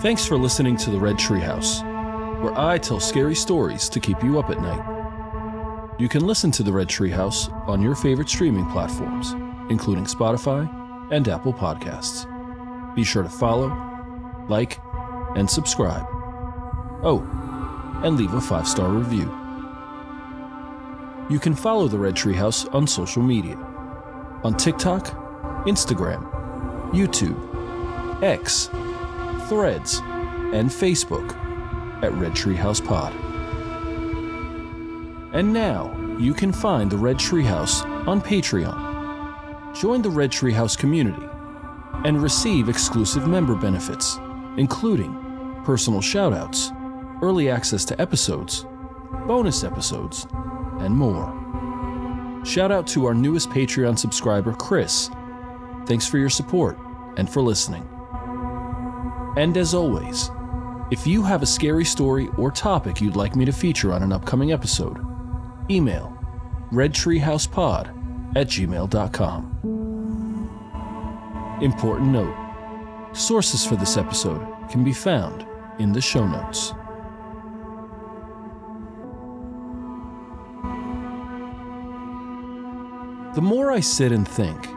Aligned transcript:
Thanks 0.00 0.24
for 0.24 0.38
listening 0.38 0.78
to 0.78 0.90
the 0.90 0.98
Red 0.98 1.16
Treehouse, 1.16 1.82
where 2.42 2.58
I 2.58 2.78
tell 2.78 2.98
scary 2.98 3.34
stories 3.34 3.86
to 3.90 4.00
keep 4.00 4.24
you 4.24 4.38
up 4.38 4.48
at 4.48 4.58
night. 4.58 5.96
You 5.98 6.08
can 6.08 6.26
listen 6.26 6.50
to 6.52 6.62
the 6.62 6.72
Red 6.72 6.88
Treehouse 6.88 7.52
on 7.68 7.82
your 7.82 7.94
favorite 7.94 8.30
streaming 8.30 8.64
platforms, 8.70 9.32
including 9.70 10.06
Spotify 10.06 10.66
and 11.12 11.28
Apple 11.28 11.52
Podcasts. 11.52 12.24
Be 12.94 13.04
sure 13.04 13.22
to 13.22 13.28
follow, 13.28 13.68
like, 14.48 14.80
and 15.36 15.48
subscribe. 15.50 16.06
Oh, 17.02 17.20
and 18.02 18.16
leave 18.16 18.32
a 18.32 18.40
five 18.40 18.66
star 18.66 18.88
review. 18.88 19.30
You 21.28 21.38
can 21.38 21.54
follow 21.54 21.88
the 21.88 21.98
Red 21.98 22.14
Treehouse 22.14 22.74
on 22.74 22.86
social 22.86 23.22
media 23.22 23.56
on 24.44 24.56
TikTok, 24.56 25.08
Instagram, 25.66 26.26
YouTube, 26.92 28.22
X, 28.22 28.70
Threads, 29.50 29.98
and 30.54 30.70
Facebook 30.70 31.34
at 32.04 32.12
Red 32.12 32.34
Treehouse 32.34 32.86
Pod. 32.86 33.12
And 35.34 35.52
now 35.52 36.16
you 36.20 36.34
can 36.34 36.52
find 36.52 36.88
the 36.88 36.96
Red 36.96 37.16
Treehouse 37.16 37.84
on 38.06 38.20
Patreon. 38.20 39.74
Join 39.74 40.02
the 40.02 40.08
Red 40.08 40.30
Treehouse 40.30 40.78
community 40.78 41.26
and 42.04 42.22
receive 42.22 42.68
exclusive 42.68 43.26
member 43.26 43.56
benefits, 43.56 44.20
including 44.56 45.12
personal 45.64 46.00
shoutouts, 46.00 46.70
early 47.20 47.50
access 47.50 47.84
to 47.86 48.00
episodes, 48.00 48.66
bonus 49.26 49.64
episodes, 49.64 50.28
and 50.78 50.96
more. 50.96 51.26
Shout 52.44 52.70
out 52.70 52.86
to 52.86 53.04
our 53.04 53.14
newest 53.14 53.50
Patreon 53.50 53.98
subscriber, 53.98 54.52
Chris. 54.52 55.10
Thanks 55.86 56.06
for 56.06 56.18
your 56.18 56.30
support 56.30 56.78
and 57.16 57.28
for 57.28 57.42
listening. 57.42 57.84
And 59.36 59.56
as 59.56 59.74
always, 59.74 60.30
if 60.90 61.06
you 61.06 61.22
have 61.22 61.42
a 61.42 61.46
scary 61.46 61.84
story 61.84 62.28
or 62.36 62.50
topic 62.50 63.00
you'd 63.00 63.16
like 63.16 63.36
me 63.36 63.44
to 63.44 63.52
feature 63.52 63.92
on 63.92 64.02
an 64.02 64.12
upcoming 64.12 64.52
episode, 64.52 64.98
email 65.70 66.16
redtreehousepod 66.72 68.36
at 68.36 68.48
gmail.com. 68.48 69.56
Important 71.62 72.08
note 72.08 72.34
sources 73.12 73.66
for 73.66 73.76
this 73.76 73.96
episode 73.96 74.46
can 74.70 74.84
be 74.84 74.92
found 74.92 75.46
in 75.78 75.92
the 75.92 76.00
show 76.00 76.26
notes. 76.26 76.72
The 83.34 83.42
more 83.42 83.70
I 83.70 83.80
sit 83.80 84.12
and 84.12 84.26
think, 84.26 84.68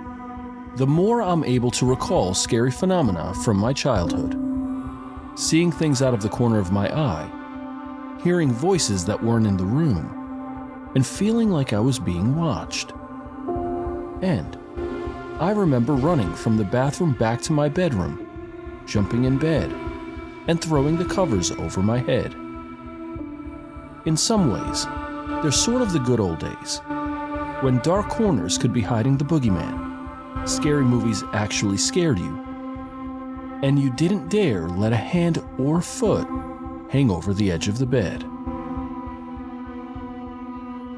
the 0.78 0.88
more 0.88 1.22
I'm 1.22 1.44
able 1.44 1.72
to 1.72 1.86
recall 1.86 2.34
scary 2.34 2.72
phenomena 2.72 3.34
from 3.44 3.58
my 3.58 3.74
childhood. 3.74 4.43
Seeing 5.36 5.72
things 5.72 6.02
out 6.02 6.14
of 6.14 6.22
the 6.22 6.30
corner 6.30 6.60
of 6.60 6.72
my 6.72 6.88
eye, 6.96 8.20
hearing 8.24 8.52
voices 8.52 9.06
that 9.06 9.24
weren't 9.24 9.48
in 9.48 9.58
the 9.58 9.66
room, 9.66 10.92
and 10.96 11.06
feeling 11.06 11.50
like 11.50 11.74
I 11.74 11.80
was 11.80 11.98
being 12.00 12.36
watched. 12.36 12.94
And 14.22 14.58
I 15.40 15.52
remember 15.52 15.94
running 15.94 16.32
from 16.34 16.58
the 16.58 16.64
bathroom 16.64 17.14
back 17.14 17.42
to 17.44 17.54
my 17.54 17.68
bedroom, 17.68 18.28
jumping 18.86 19.24
in 19.24 19.40
bed, 19.40 19.72
and 20.48 20.62
throwing 20.62 20.98
the 20.98 21.06
covers 21.06 21.52
over 21.52 21.82
my 21.82 22.00
head. 22.00 22.34
In 24.06 24.16
some 24.18 24.52
ways, 24.52 24.86
they're 25.42 25.52
sort 25.52 25.82
of 25.82 25.94
the 25.94 26.00
good 26.00 26.20
old 26.20 26.40
days 26.40 26.82
when 27.64 27.80
dark 27.80 28.10
corners 28.10 28.58
could 28.58 28.74
be 28.74 28.82
hiding 28.82 29.16
the 29.16 29.24
boogeyman, 29.24 30.48
scary 30.48 30.84
movies 30.84 31.24
actually 31.32 31.78
scared 31.78 32.20
you, 32.20 32.43
and 33.64 33.80
you 33.80 33.90
didn't 33.90 34.28
dare 34.30 34.68
let 34.68 34.92
a 34.92 34.98
hand 34.98 35.42
or 35.58 35.82
foot 35.82 36.28
hang 36.90 37.10
over 37.10 37.34
the 37.34 37.50
edge 37.50 37.70
of 37.70 37.78
the 37.78 37.86
bed. 37.86 38.26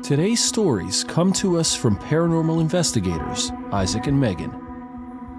Today's 0.03 0.44
stories 0.44 1.04
come 1.04 1.31
to 1.34 1.58
us 1.58 1.75
from 1.75 1.96
paranormal 1.98 2.59
investigators 2.59 3.52
Isaac 3.72 4.08
and 4.08 4.20
Megan, 4.20 4.52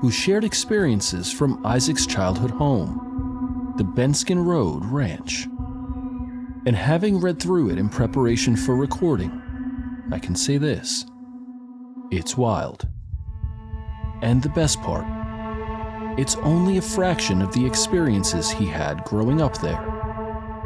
who 0.00 0.10
shared 0.10 0.44
experiences 0.44 1.32
from 1.32 1.64
Isaac's 1.66 2.06
childhood 2.06 2.52
home, 2.52 3.74
the 3.76 3.84
Benskin 3.84 4.46
Road 4.46 4.84
Ranch. 4.84 5.46
And 6.64 6.76
having 6.76 7.20
read 7.20 7.40
through 7.40 7.70
it 7.70 7.78
in 7.78 7.88
preparation 7.88 8.56
for 8.56 8.76
recording, 8.76 9.30
I 10.12 10.20
can 10.20 10.36
say 10.36 10.58
this 10.58 11.04
it's 12.12 12.36
wild. 12.36 12.86
And 14.22 14.42
the 14.42 14.48
best 14.50 14.80
part, 14.80 15.04
it's 16.18 16.36
only 16.36 16.78
a 16.78 16.82
fraction 16.82 17.42
of 17.42 17.52
the 17.52 17.64
experiences 17.64 18.50
he 18.50 18.66
had 18.66 19.04
growing 19.04 19.42
up 19.42 19.58
there. 19.58 19.82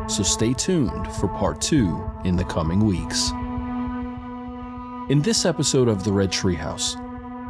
So 0.08 0.22
stay 0.22 0.52
tuned 0.52 1.12
for 1.14 1.28
part 1.28 1.60
two 1.60 2.08
in 2.24 2.36
the 2.36 2.44
coming 2.44 2.84
weeks. 2.84 3.30
In 5.10 5.22
this 5.22 5.44
episode 5.44 5.88
of 5.88 6.04
The 6.04 6.12
Red 6.12 6.30
Treehouse, 6.30 6.96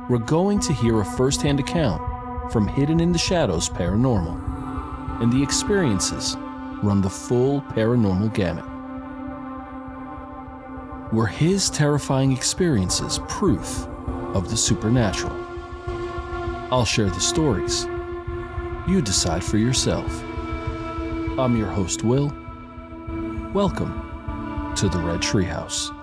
we're 0.08 0.18
going 0.18 0.60
to 0.60 0.72
hear 0.72 1.00
a 1.00 1.04
first 1.04 1.42
hand 1.42 1.60
account 1.60 2.00
from 2.50 2.66
Hidden 2.66 3.00
in 3.00 3.12
the 3.12 3.18
Shadows 3.18 3.68
Paranormal, 3.68 5.22
and 5.22 5.32
the 5.32 5.42
experiences 5.42 6.36
run 6.82 7.02
the 7.02 7.10
full 7.10 7.60
paranormal 7.60 8.32
gamut. 8.32 8.64
Were 11.12 11.26
his 11.26 11.68
terrifying 11.68 12.32
experiences 12.32 13.20
proof 13.28 13.86
of 14.34 14.48
the 14.48 14.56
supernatural? 14.56 15.39
I'll 16.72 16.84
share 16.84 17.10
the 17.10 17.20
stories. 17.20 17.86
You 18.86 19.02
decide 19.02 19.42
for 19.42 19.56
yourself. 19.58 20.08
I'm 21.36 21.56
your 21.56 21.66
host, 21.66 22.04
Will. 22.04 22.32
Welcome 23.52 23.92
to 24.76 24.88
the 24.88 25.00
Red 25.00 25.20
Treehouse. 25.20 25.99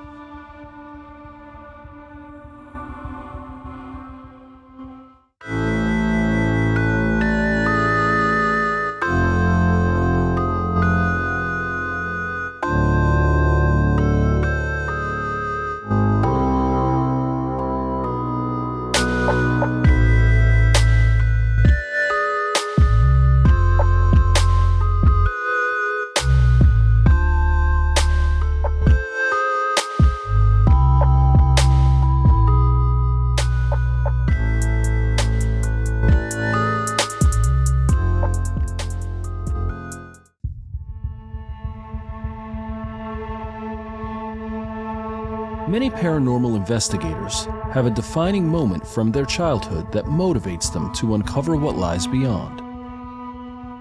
Many 45.78 45.92
paranormal 45.92 46.56
investigators 46.56 47.46
have 47.72 47.86
a 47.86 47.92
defining 47.92 48.48
moment 48.48 48.88
from 48.88 49.12
their 49.12 49.26
childhood 49.26 49.92
that 49.92 50.06
motivates 50.06 50.74
them 50.74 50.92
to 50.94 51.14
uncover 51.14 51.56
what 51.56 51.76
lies 51.76 52.08
beyond. 52.08 52.62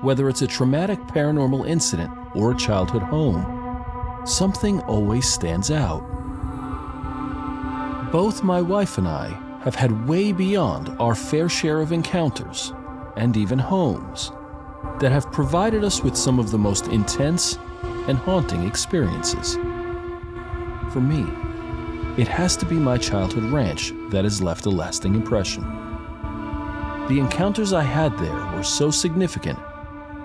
Whether 0.04 0.28
it's 0.28 0.42
a 0.42 0.46
traumatic 0.46 0.98
paranormal 1.04 1.66
incident 1.66 2.12
or 2.34 2.52
a 2.52 2.56
childhood 2.58 3.00
home, 3.00 4.22
something 4.26 4.80
always 4.80 5.26
stands 5.26 5.70
out. 5.70 6.02
Both 8.12 8.42
my 8.42 8.60
wife 8.60 8.98
and 8.98 9.08
I 9.08 9.28
have 9.62 9.74
had 9.74 10.06
way 10.06 10.32
beyond 10.32 10.94
our 11.00 11.14
fair 11.14 11.48
share 11.48 11.80
of 11.80 11.92
encounters, 11.92 12.74
and 13.16 13.38
even 13.38 13.58
homes, 13.58 14.32
that 15.00 15.12
have 15.12 15.32
provided 15.32 15.82
us 15.82 16.02
with 16.02 16.14
some 16.14 16.38
of 16.38 16.50
the 16.50 16.58
most 16.58 16.88
intense 16.88 17.58
and 18.06 18.18
haunting 18.18 18.66
experiences. 18.66 19.54
For 20.92 21.00
me, 21.00 21.24
it 22.18 22.28
has 22.28 22.56
to 22.56 22.64
be 22.64 22.76
my 22.76 22.96
childhood 22.96 23.44
ranch 23.52 23.92
that 24.08 24.24
has 24.24 24.40
left 24.40 24.64
a 24.64 24.70
lasting 24.70 25.14
impression. 25.14 25.62
The 27.08 27.18
encounters 27.18 27.74
I 27.74 27.82
had 27.82 28.16
there 28.18 28.46
were 28.56 28.62
so 28.62 28.90
significant 28.90 29.58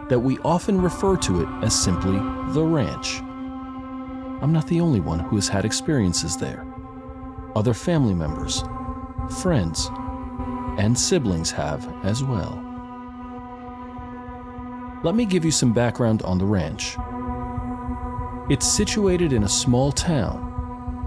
that 0.07 0.19
we 0.19 0.37
often 0.39 0.81
refer 0.81 1.17
to 1.17 1.41
it 1.41 1.49
as 1.63 1.77
simply 1.77 2.17
the 2.53 2.63
ranch. 2.63 3.19
I'm 4.41 4.53
not 4.53 4.67
the 4.67 4.79
only 4.79 5.01
one 5.01 5.19
who 5.19 5.35
has 5.35 5.49
had 5.49 5.65
experiences 5.65 6.37
there. 6.37 6.65
Other 7.55 7.73
family 7.73 8.13
members, 8.13 8.63
friends, 9.41 9.89
and 10.79 10.97
siblings 10.97 11.51
have 11.51 11.93
as 12.05 12.23
well. 12.23 12.63
Let 15.03 15.15
me 15.15 15.25
give 15.25 15.43
you 15.43 15.51
some 15.51 15.73
background 15.73 16.21
on 16.23 16.37
the 16.37 16.45
ranch. 16.45 16.95
It's 18.49 18.65
situated 18.65 19.33
in 19.33 19.43
a 19.43 19.49
small 19.49 19.91
town 19.91 20.50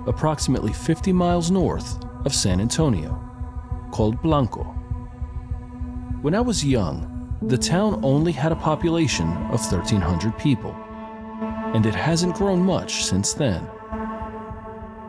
approximately 0.07 0.73
50 0.73 1.13
miles 1.13 1.51
north 1.51 2.03
of 2.25 2.35
San 2.35 2.61
Antonio, 2.61 3.21
called 3.91 4.21
Blanco. 4.23 4.65
When 6.23 6.35
I 6.35 6.41
was 6.41 6.65
young, 6.65 7.39
the 7.43 7.59
town 7.59 8.01
only 8.03 8.33
had 8.33 8.53
a 8.53 8.57
population 8.57 9.29
of 9.29 9.61
1,300 9.61 10.39
people, 10.39 10.75
and 11.75 11.85
it 11.85 11.95
hasn't 11.95 12.37
grown 12.37 12.61
much 12.61 13.05
since 13.05 13.35
then. 13.35 13.69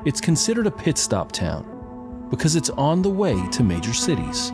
It's 0.05 0.19
considered 0.19 0.67
a 0.67 0.71
pit 0.71 0.97
stop 0.97 1.31
town 1.31 2.27
because 2.29 2.55
it's 2.55 2.69
on 2.71 3.01
the 3.01 3.09
way 3.09 3.35
to 3.51 3.63
major 3.63 3.93
cities. 3.93 4.51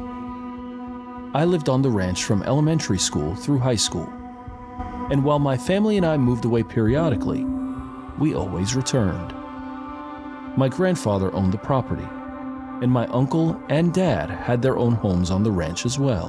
I 1.34 1.46
lived 1.46 1.70
on 1.70 1.82
the 1.82 1.90
ranch 1.90 2.24
from 2.24 2.44
elementary 2.44 3.00
school 3.00 3.36
through 3.36 3.60
high 3.60 3.76
school, 3.76 4.08
and 5.10 5.24
while 5.24 5.40
my 5.40 5.58
family 5.58 5.98
and 5.98 6.06
I 6.06 6.18
moved 6.18 6.46
away 6.46 6.64
periodically, 6.64 7.44
we 8.20 8.36
always 8.36 8.76
returned. 8.76 9.34
My 10.58 10.68
grandfather 10.68 11.34
owned 11.34 11.54
the 11.54 11.58
property, 11.58 12.08
and 12.82 12.92
my 12.92 13.08
uncle 13.08 13.58
and 13.70 13.94
dad 13.94 14.30
had 14.30 14.62
their 14.62 14.78
own 14.78 14.94
homes 14.94 15.32
on 15.32 15.44
the 15.44 15.52
ranch 15.52 15.86
as 15.86 15.98
well. 15.98 16.28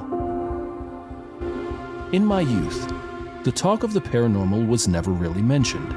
In 2.13 2.25
my 2.25 2.39
youth, 2.39 2.93
the 3.43 3.51
talk 3.51 3.83
of 3.83 3.91
the 3.91 3.99
paranormal 3.99 4.65
was 4.67 4.87
never 4.87 5.11
really 5.11 5.41
mentioned. 5.41 5.93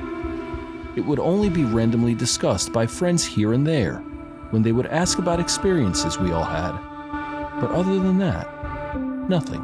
It 0.97 1.03
would 1.03 1.21
only 1.21 1.49
be 1.49 1.65
randomly 1.65 2.15
discussed 2.15 2.73
by 2.73 2.87
friends 2.87 3.25
here 3.25 3.53
and 3.53 3.65
there 3.65 3.99
when 4.51 4.63
they 4.63 4.73
would 4.73 4.87
ask 4.87 5.19
about 5.19 5.39
experiences 5.39 6.19
we 6.19 6.33
all 6.33 6.45
had. 6.45 6.73
But 7.61 7.71
other 7.71 8.01
than 8.01 8.19
that, 8.19 8.49
nothing. 9.29 9.63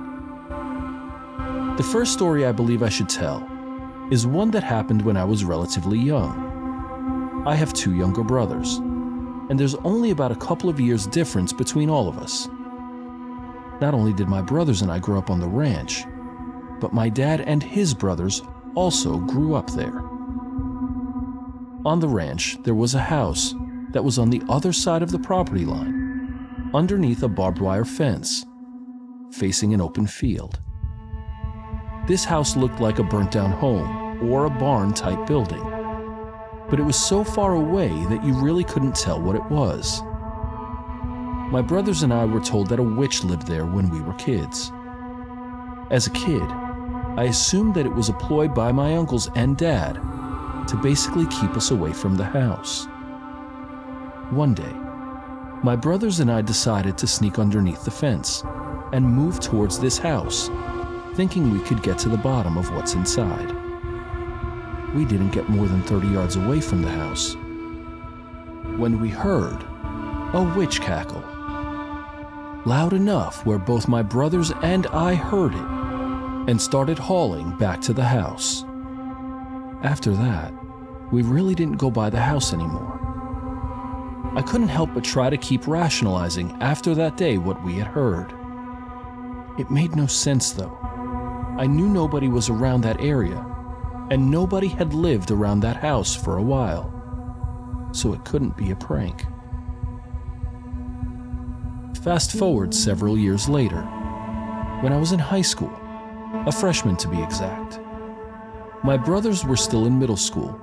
The 1.79 1.89
first 1.91 2.13
story 2.13 2.47
I 2.47 2.53
believe 2.53 2.83
I 2.83 2.91
should 2.91 3.09
tell 3.09 3.49
is 4.13 4.27
one 4.27 4.51
that 4.53 4.63
happened 4.63 5.03
when 5.03 5.17
I 5.17 5.25
was 5.25 5.45
relatively 5.45 5.99
young. 5.99 6.42
I 7.45 7.57
have 7.57 7.73
two 7.73 7.97
younger 7.97 8.23
brothers, 8.23 8.77
and 8.77 9.59
there's 9.59 9.75
only 9.77 10.11
about 10.11 10.31
a 10.31 10.37
couple 10.37 10.71
of 10.71 10.79
years 10.79 11.09
difference 11.09 11.53
between 11.53 11.91
all 11.91 12.09
of 12.09 12.17
us. 12.19 12.47
Not 13.81 13.95
only 13.95 14.13
did 14.13 14.29
my 14.29 14.41
brothers 14.41 14.81
and 14.83 14.93
I 14.93 15.01
grow 15.01 15.19
up 15.19 15.29
on 15.29 15.41
the 15.41 15.49
ranch, 15.49 16.05
but 16.81 16.93
my 16.93 17.09
dad 17.09 17.41
and 17.41 17.61
his 17.61 17.95
brothers 17.95 18.43
also 18.77 19.19
grew 19.19 19.57
up 19.57 19.71
there. 19.73 20.03
On 21.85 21.99
the 21.99 22.09
ranch, 22.09 22.59
there 22.63 22.77
was 22.77 22.95
a 22.95 23.01
house 23.01 23.57
that 23.91 24.05
was 24.05 24.21
on 24.21 24.31
the 24.31 24.43
other 24.49 24.73
side 24.73 25.03
of 25.03 25.11
the 25.11 25.19
property 25.19 25.65
line, 25.65 26.71
underneath 26.73 27.25
a 27.25 27.29
barbed 27.29 27.59
wire 27.59 27.85
fence, 27.85 28.47
facing 29.33 29.75
an 29.75 29.81
open 29.81 30.07
field. 30.07 30.61
This 32.07 32.25
house 32.25 32.55
looked 32.55 32.81
like 32.81 33.01
a 33.01 33.05
burnt 33.05 33.33
down 33.33 33.51
home 33.51 34.31
or 34.31 34.45
a 34.45 34.51
barn 34.51 34.95
type 34.95 35.27
building, 35.27 35.82
but 36.73 36.81
it 36.81 36.85
was 36.85 36.97
so 36.97 37.23
far 37.23 37.55
away 37.55 37.91
that 38.07 38.25
you 38.25 38.33
really 38.33 38.65
couldn't 38.65 38.97
tell 38.97 39.21
what 39.21 39.37
it 39.37 39.45
was. 39.51 40.01
My 41.53 41.61
brothers 41.61 42.03
and 42.03 42.15
I 42.15 42.25
were 42.25 42.41
told 42.41 42.71
that 42.71 42.79
a 42.79 42.83
witch 42.83 43.25
lived 43.25 43.47
there 43.47 43.67
when 43.67 43.91
we 43.91 44.01
were 44.01 44.15
kids. 44.15 44.73
As 45.91 46.07
a 46.07 46.11
kid, 46.13 46.41
I 46.41 47.25
assumed 47.25 47.75
that 47.75 47.85
it 47.85 47.95
was 47.95 48.09
a 48.09 48.15
ploy 48.15 48.49
by 48.49 48.73
my 48.73 48.97
uncles 48.97 49.29
and 49.35 49.55
dad 49.55 49.97
to 50.69 50.81
basically 50.83 51.27
keep 51.27 51.51
us 51.59 51.73
away 51.73 51.93
from 51.93 52.17
the 52.17 52.25
house. 52.25 52.87
One 54.31 54.55
day, 54.55 54.73
my 55.63 55.77
brothers 55.77 56.21
and 56.21 56.33
I 56.33 56.41
decided 56.41 56.97
to 56.97 57.07
sneak 57.07 57.39
underneath 57.39 57.85
the 57.85 57.91
fence 57.91 58.45
and 58.95 59.05
move 59.05 59.41
towards 59.41 59.79
this 59.79 59.99
house, 59.99 60.49
thinking 61.17 61.51
we 61.51 61.61
could 61.67 61.83
get 61.83 61.99
to 61.99 62.09
the 62.09 62.17
bottom 62.17 62.57
of 62.57 62.75
what's 62.75 62.95
inside. 62.95 63.62
We 64.95 65.05
didn't 65.05 65.31
get 65.31 65.49
more 65.49 65.67
than 65.67 65.83
30 65.83 66.09
yards 66.09 66.37
away 66.37 66.61
from 66.61 66.83
the 66.83 66.91
house 66.91 67.35
when 68.79 69.01
we 69.01 69.09
heard 69.09 69.63
a 70.35 70.55
witch 70.57 70.81
cackle. 70.81 71.23
Loud 72.65 72.93
enough 72.93 73.45
where 73.45 73.59
both 73.59 73.89
my 73.89 74.03
brothers 74.03 74.51
and 74.63 74.87
I 74.89 75.15
heard 75.15 75.55
it 75.55 76.51
and 76.51 76.61
started 76.61 76.99
hauling 76.99 77.57
back 77.59 77.81
to 77.83 77.93
the 77.93 78.05
house. 78.05 78.65
After 79.83 80.13
that, 80.13 80.53
we 81.11 81.23
really 81.23 81.55
didn't 81.55 81.77
go 81.79 81.91
by 81.91 82.09
the 82.09 82.21
house 82.21 82.53
anymore. 82.53 82.99
I 84.35 84.43
couldn't 84.43 84.69
help 84.69 84.95
but 84.95 85.05
try 85.05 85.29
to 85.29 85.37
keep 85.37 85.67
rationalizing 85.67 86.57
after 86.61 86.95
that 86.95 87.17
day 87.17 87.37
what 87.37 87.63
we 87.65 87.75
had 87.75 87.87
heard. 87.87 88.33
It 89.59 89.71
made 89.71 89.95
no 89.95 90.07
sense 90.07 90.53
though. 90.53 90.79
I 91.59 91.67
knew 91.67 91.89
nobody 91.89 92.29
was 92.29 92.49
around 92.49 92.81
that 92.83 93.01
area, 93.01 93.45
and 94.13 94.31
nobody 94.31 94.69
had 94.69 94.93
lived 94.93 95.31
around 95.31 95.61
that 95.61 95.79
house 95.79 96.15
for 96.15 96.37
a 96.37 96.43
while, 96.43 96.93
so 97.93 98.13
it 98.13 98.23
couldn't 98.27 98.55
be 98.59 98.71
a 98.71 98.77
prank. 98.77 99.25
Fast 102.05 102.33
forward 102.33 102.75
several 102.75 103.17
years 103.17 103.49
later, 103.49 103.81
when 104.83 104.93
I 104.93 104.99
was 104.99 105.13
in 105.13 105.19
high 105.19 105.41
school, 105.41 105.73
a 106.47 106.53
freshman 106.53 106.95
to 106.99 107.09
be 107.09 107.23
exact. 107.23 107.81
My 108.85 108.99
brothers 108.99 109.47
were 109.47 109.57
still 109.57 109.87
in 109.87 109.99
middle 109.99 110.19
school, 110.19 110.61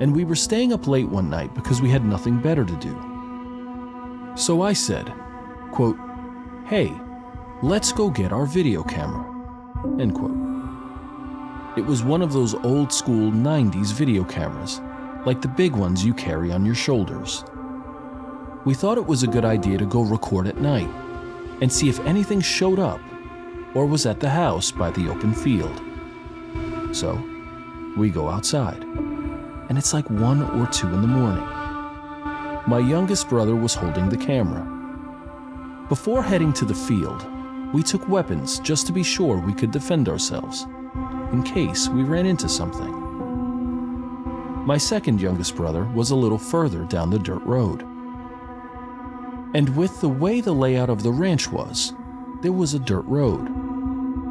and 0.00 0.14
we 0.14 0.24
were 0.24 0.36
staying 0.36 0.74
up 0.74 0.86
late 0.86 1.08
one 1.08 1.30
night 1.30 1.54
because 1.54 1.80
we 1.80 1.88
had 1.88 2.04
nothing 2.04 2.40
better 2.40 2.66
to 2.66 2.76
do. 2.76 4.34
So 4.36 4.60
I 4.60 4.74
said, 4.74 5.10
quote, 5.72 5.96
Hey, 6.66 6.92
let's 7.62 7.90
go 7.90 8.10
get 8.10 8.34
our 8.34 8.44
video 8.44 8.82
camera. 8.82 9.24
End 9.98 10.14
quote. 10.14 10.43
It 11.76 11.84
was 11.84 12.04
one 12.04 12.22
of 12.22 12.32
those 12.32 12.54
old 12.54 12.92
school 12.92 13.32
90s 13.32 13.92
video 13.92 14.22
cameras, 14.22 14.80
like 15.26 15.42
the 15.42 15.48
big 15.48 15.74
ones 15.74 16.04
you 16.04 16.14
carry 16.14 16.52
on 16.52 16.64
your 16.64 16.76
shoulders. 16.76 17.44
We 18.64 18.74
thought 18.74 18.96
it 18.96 19.06
was 19.06 19.24
a 19.24 19.28
good 19.28 19.44
idea 19.44 19.78
to 19.78 19.84
go 19.84 20.02
record 20.02 20.46
at 20.46 20.58
night 20.58 20.88
and 21.60 21.72
see 21.72 21.88
if 21.88 21.98
anything 22.06 22.40
showed 22.40 22.78
up 22.78 23.00
or 23.74 23.86
was 23.86 24.06
at 24.06 24.20
the 24.20 24.30
house 24.30 24.70
by 24.70 24.92
the 24.92 25.10
open 25.10 25.34
field. 25.34 25.82
So, 26.92 27.20
we 27.96 28.08
go 28.08 28.28
outside, 28.28 28.84
and 29.68 29.76
it's 29.76 29.92
like 29.92 30.08
1 30.08 30.42
or 30.60 30.68
2 30.68 30.86
in 30.86 31.00
the 31.00 31.08
morning. 31.08 31.44
My 32.68 32.78
youngest 32.78 33.28
brother 33.28 33.56
was 33.56 33.74
holding 33.74 34.08
the 34.08 34.16
camera. 34.16 34.64
Before 35.88 36.22
heading 36.22 36.52
to 36.52 36.64
the 36.64 36.72
field, 36.72 37.26
we 37.72 37.82
took 37.82 38.08
weapons 38.08 38.60
just 38.60 38.86
to 38.86 38.92
be 38.92 39.02
sure 39.02 39.38
we 39.38 39.52
could 39.52 39.72
defend 39.72 40.08
ourselves, 40.08 40.68
in 41.34 41.42
case 41.42 41.88
we 41.88 42.02
ran 42.02 42.24
into 42.24 42.48
something. 42.48 42.92
My 44.64 44.78
second 44.78 45.20
youngest 45.20 45.54
brother 45.54 45.84
was 45.84 46.10
a 46.10 46.16
little 46.16 46.38
further 46.38 46.84
down 46.84 47.10
the 47.10 47.18
dirt 47.18 47.42
road. 47.42 47.82
And 49.54 49.76
with 49.76 50.00
the 50.00 50.08
way 50.08 50.40
the 50.40 50.54
layout 50.54 50.88
of 50.88 51.02
the 51.02 51.12
ranch 51.12 51.52
was, 51.52 51.92
there 52.40 52.52
was 52.52 52.72
a 52.72 52.78
dirt 52.78 53.04
road 53.04 53.64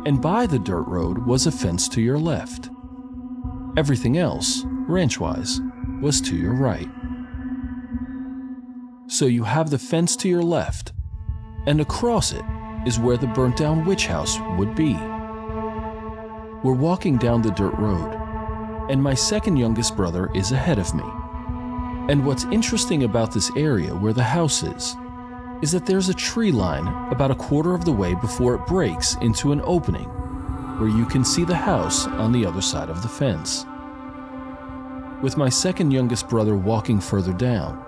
and 0.05 0.21
by 0.21 0.45
the 0.45 0.59
dirt 0.59 0.83
road 0.83 1.17
was 1.19 1.47
a 1.47 1.51
fence 1.51 1.87
to 1.89 2.01
your 2.01 2.19
left. 2.19 2.69
Everything 3.77 4.17
else, 4.17 4.63
ranch 4.65 5.19
wise, 5.19 5.61
was 6.01 6.19
to 6.21 6.35
your 6.35 6.53
right. 6.53 6.89
So 9.07 9.25
you 9.25 9.43
have 9.43 9.69
the 9.69 9.79
fence 9.79 10.15
to 10.17 10.29
your 10.29 10.43
left, 10.43 10.91
and 11.67 11.79
across 11.79 12.33
it 12.33 12.43
is 12.85 12.99
where 12.99 13.17
the 13.17 13.27
burnt 13.27 13.57
down 13.57 13.85
witch 13.85 14.07
house 14.07 14.37
would 14.57 14.75
be. 14.75 14.97
We're 16.63 16.71
walking 16.71 17.17
down 17.17 17.41
the 17.41 17.51
dirt 17.51 17.73
road, 17.73 18.87
and 18.89 19.03
my 19.03 19.13
second 19.15 19.57
youngest 19.57 19.97
brother 19.97 20.31
is 20.33 20.53
ahead 20.53 20.79
of 20.79 20.95
me. 20.95 21.03
And 22.09 22.25
what's 22.25 22.45
interesting 22.45 23.03
about 23.03 23.33
this 23.33 23.51
area 23.57 23.93
where 23.93 24.13
the 24.13 24.23
house 24.23 24.63
is 24.63 24.95
is 25.61 25.71
that 25.73 25.85
there's 25.85 26.07
a 26.07 26.13
tree 26.13 26.51
line 26.51 26.87
about 27.11 27.31
a 27.31 27.35
quarter 27.35 27.73
of 27.73 27.83
the 27.83 27.91
way 27.91 28.15
before 28.15 28.55
it 28.55 28.65
breaks 28.65 29.15
into 29.15 29.51
an 29.51 29.61
opening 29.65 30.07
where 30.79 30.89
you 30.89 31.05
can 31.05 31.25
see 31.25 31.43
the 31.43 31.55
house 31.55 32.07
on 32.07 32.31
the 32.31 32.45
other 32.45 32.61
side 32.61 32.89
of 32.89 33.01
the 33.01 33.09
fence. 33.09 33.65
With 35.21 35.35
my 35.35 35.49
second 35.49 35.91
youngest 35.91 36.29
brother 36.29 36.55
walking 36.55 37.01
further 37.01 37.33
down, 37.33 37.83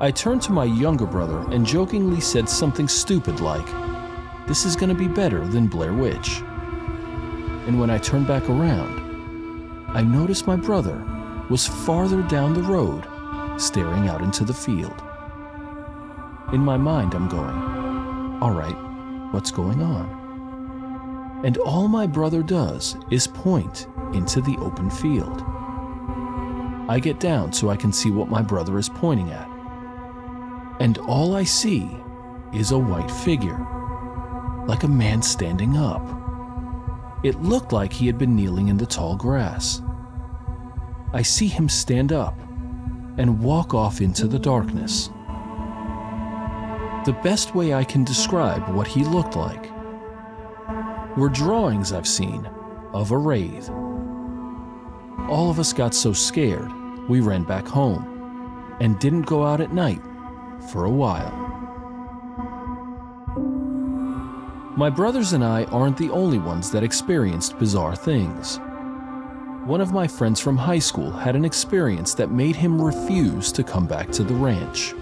I 0.00 0.10
turned 0.10 0.42
to 0.42 0.52
my 0.52 0.64
younger 0.64 1.06
brother 1.06 1.38
and 1.52 1.64
jokingly 1.64 2.20
said 2.20 2.48
something 2.48 2.88
stupid 2.88 3.38
like, 3.40 3.66
This 4.48 4.64
is 4.64 4.74
going 4.74 4.88
to 4.88 4.94
be 4.94 5.08
better 5.08 5.46
than 5.46 5.68
Blair 5.68 5.92
Witch. 5.92 6.42
And 7.66 7.78
when 7.78 7.90
I 7.90 7.98
turned 7.98 8.26
back 8.26 8.48
around, 8.48 9.88
I 9.88 10.02
noticed 10.02 10.46
my 10.46 10.56
brother 10.56 11.04
was 11.48 11.66
farther 11.66 12.22
down 12.22 12.54
the 12.54 12.62
road, 12.62 13.06
staring 13.60 14.08
out 14.08 14.22
into 14.22 14.44
the 14.44 14.54
field. 14.54 15.02
In 16.52 16.60
my 16.60 16.76
mind, 16.76 17.14
I'm 17.14 17.28
going, 17.28 18.42
all 18.42 18.52
right, 18.52 18.76
what's 19.32 19.50
going 19.50 19.82
on? 19.82 21.42
And 21.44 21.58
all 21.58 21.88
my 21.88 22.06
brother 22.06 22.42
does 22.42 22.96
is 23.10 23.26
point 23.26 23.86
into 24.12 24.40
the 24.40 24.56
open 24.58 24.90
field. 24.90 25.42
I 26.88 26.98
get 27.00 27.20
down 27.20 27.52
so 27.52 27.70
I 27.70 27.76
can 27.76 27.92
see 27.92 28.10
what 28.10 28.28
my 28.28 28.42
brother 28.42 28.78
is 28.78 28.88
pointing 28.88 29.30
at. 29.30 29.48
And 30.80 30.98
all 30.98 31.36
I 31.36 31.44
see 31.44 31.88
is 32.52 32.72
a 32.72 32.78
white 32.78 33.10
figure, 33.10 33.58
like 34.66 34.82
a 34.82 34.88
man 34.88 35.22
standing 35.22 35.76
up. 35.76 36.21
It 37.22 37.40
looked 37.40 37.72
like 37.72 37.92
he 37.92 38.06
had 38.06 38.18
been 38.18 38.34
kneeling 38.34 38.68
in 38.68 38.76
the 38.76 38.86
tall 38.86 39.16
grass. 39.16 39.80
I 41.12 41.22
see 41.22 41.46
him 41.46 41.68
stand 41.68 42.12
up 42.12 42.38
and 43.18 43.42
walk 43.42 43.74
off 43.74 44.00
into 44.00 44.26
the 44.26 44.38
darkness. 44.38 45.08
The 47.04 47.18
best 47.22 47.54
way 47.54 47.74
I 47.74 47.84
can 47.84 48.04
describe 48.04 48.68
what 48.74 48.86
he 48.86 49.04
looked 49.04 49.36
like 49.36 49.70
were 51.16 51.28
drawings 51.28 51.92
I've 51.92 52.08
seen 52.08 52.46
of 52.92 53.10
a 53.10 53.18
wraith. 53.18 53.68
All 55.28 55.50
of 55.50 55.58
us 55.58 55.72
got 55.72 55.94
so 55.94 56.12
scared, 56.12 56.70
we 57.08 57.20
ran 57.20 57.44
back 57.44 57.66
home 57.66 58.76
and 58.80 58.98
didn't 58.98 59.22
go 59.22 59.44
out 59.44 59.60
at 59.60 59.72
night 59.72 60.00
for 60.70 60.86
a 60.86 60.90
while. 60.90 61.41
My 64.82 64.90
brothers 64.90 65.32
and 65.32 65.44
I 65.44 65.62
aren't 65.66 65.96
the 65.96 66.10
only 66.10 66.40
ones 66.40 66.72
that 66.72 66.82
experienced 66.82 67.56
bizarre 67.56 67.94
things. 67.94 68.58
One 69.64 69.80
of 69.80 69.92
my 69.92 70.08
friends 70.08 70.40
from 70.40 70.56
high 70.56 70.80
school 70.80 71.12
had 71.12 71.36
an 71.36 71.44
experience 71.44 72.14
that 72.14 72.32
made 72.32 72.56
him 72.56 72.82
refuse 72.82 73.52
to 73.52 73.62
come 73.62 73.86
back 73.86 74.10
to 74.10 74.24
the 74.24 74.34
ranch. 74.34 74.92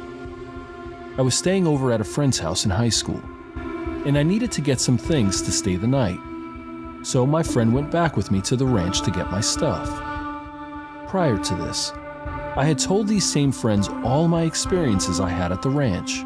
I 1.16 1.22
was 1.22 1.34
staying 1.34 1.66
over 1.66 1.92
at 1.92 2.00
a 2.02 2.04
friend's 2.04 2.38
house 2.38 2.66
in 2.66 2.70
high 2.70 2.90
school, 2.90 3.22
and 4.04 4.18
I 4.18 4.22
needed 4.22 4.52
to 4.52 4.60
get 4.60 4.80
some 4.80 4.98
things 4.98 5.40
to 5.40 5.50
stay 5.50 5.76
the 5.76 5.86
night. 5.86 6.18
So 7.02 7.24
my 7.24 7.42
friend 7.42 7.72
went 7.72 7.90
back 7.90 8.18
with 8.18 8.30
me 8.30 8.42
to 8.42 8.56
the 8.56 8.66
ranch 8.66 9.00
to 9.00 9.10
get 9.10 9.30
my 9.30 9.40
stuff. 9.40 9.88
Prior 11.08 11.38
to 11.38 11.54
this, 11.54 11.90
I 12.54 12.66
had 12.66 12.78
told 12.78 13.08
these 13.08 13.24
same 13.24 13.50
friends 13.50 13.88
all 14.04 14.28
my 14.28 14.42
experiences 14.42 15.20
I 15.20 15.30
had 15.30 15.52
at 15.52 15.62
the 15.62 15.70
ranch, 15.70 16.22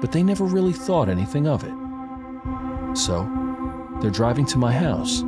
but 0.00 0.12
they 0.12 0.22
never 0.22 0.46
really 0.46 0.72
thought 0.72 1.10
anything 1.10 1.46
of 1.46 1.62
it. 1.62 1.79
So, 2.94 3.28
they're 4.00 4.10
driving 4.10 4.46
to 4.46 4.58
my 4.58 4.72
house, 4.72 5.20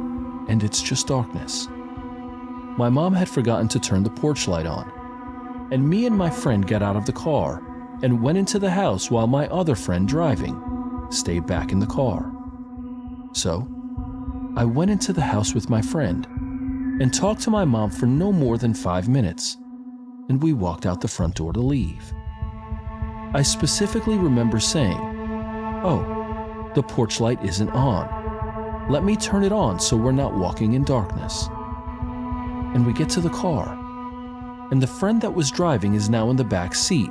and 0.49 0.62
it's 0.62 0.83
just 0.83 1.07
darkness. 1.07 1.69
My 2.76 2.88
mom 2.88 3.14
had 3.14 3.28
forgotten 3.28 3.69
to 3.69 3.81
turn 3.81 4.02
the 4.02 4.11
porch 4.11 4.49
light 4.49 4.66
on, 4.66 5.69
and 5.71 5.88
me 5.88 6.07
and 6.07 6.16
my 6.16 6.31
friend 6.31 6.66
got 6.66 6.83
out 6.83 6.97
of 6.97 7.07
the 7.07 7.12
car 7.12 7.62
and 8.02 8.23
went 8.23 8.38
into 8.38 8.59
the 8.59 8.71
house 8.71 9.11
while 9.11 9.26
my 9.26 9.47
other 9.49 9.75
friend 9.75 10.09
driving 10.09 10.61
stayed 11.11 11.47
back 11.47 11.71
in 11.71 11.78
the 11.78 11.87
car. 11.87 12.33
So, 13.33 13.69
I 14.57 14.64
went 14.64 14.90
into 14.90 15.12
the 15.12 15.23
house 15.23 15.54
with 15.54 15.71
my 15.71 15.81
friend 15.81 16.26
and 17.00 17.12
talked 17.12 17.40
to 17.42 17.50
my 17.50 17.64
mom 17.64 17.90
for 17.90 18.07
no 18.07 18.33
more 18.33 18.59
than 18.59 18.75
five 18.75 19.09
minutes, 19.09 19.57
and 20.28 20.42
we 20.42 20.52
walked 20.52 20.87
out 20.87 21.00
the 21.00 21.09
front 21.09 21.37
door 21.37 21.52
to 21.52 21.61
leave. 21.61 22.12
I 23.35 23.42
specifically 23.42 24.19
remember 24.19 24.61
saying, 24.61 24.99
Oh, 25.85 26.22
the 26.75 26.83
porch 26.83 27.21
light 27.21 27.43
isn't 27.45 27.71
on. 27.71 28.88
Let 28.91 29.05
me 29.05 29.17
turn 29.17 29.45
it 29.45 29.52
on 29.52 29.79
so 29.79 29.97
we're 29.97 30.12
not 30.12 30.35
walking 30.35 30.75
in 30.75 30.85
darkness. 30.85 31.49
And 32.75 32.87
we 32.87 32.93
get 32.93 33.09
to 33.11 33.21
the 33.21 33.31
car, 33.31 33.79
and 34.71 34.83
the 34.83 34.87
friend 34.87 35.21
that 35.21 35.35
was 35.35 35.50
driving 35.50 35.95
is 35.95 36.09
now 36.09 36.31
in 36.31 36.37
the 36.37 36.45
back 36.45 36.75
seat 36.75 37.11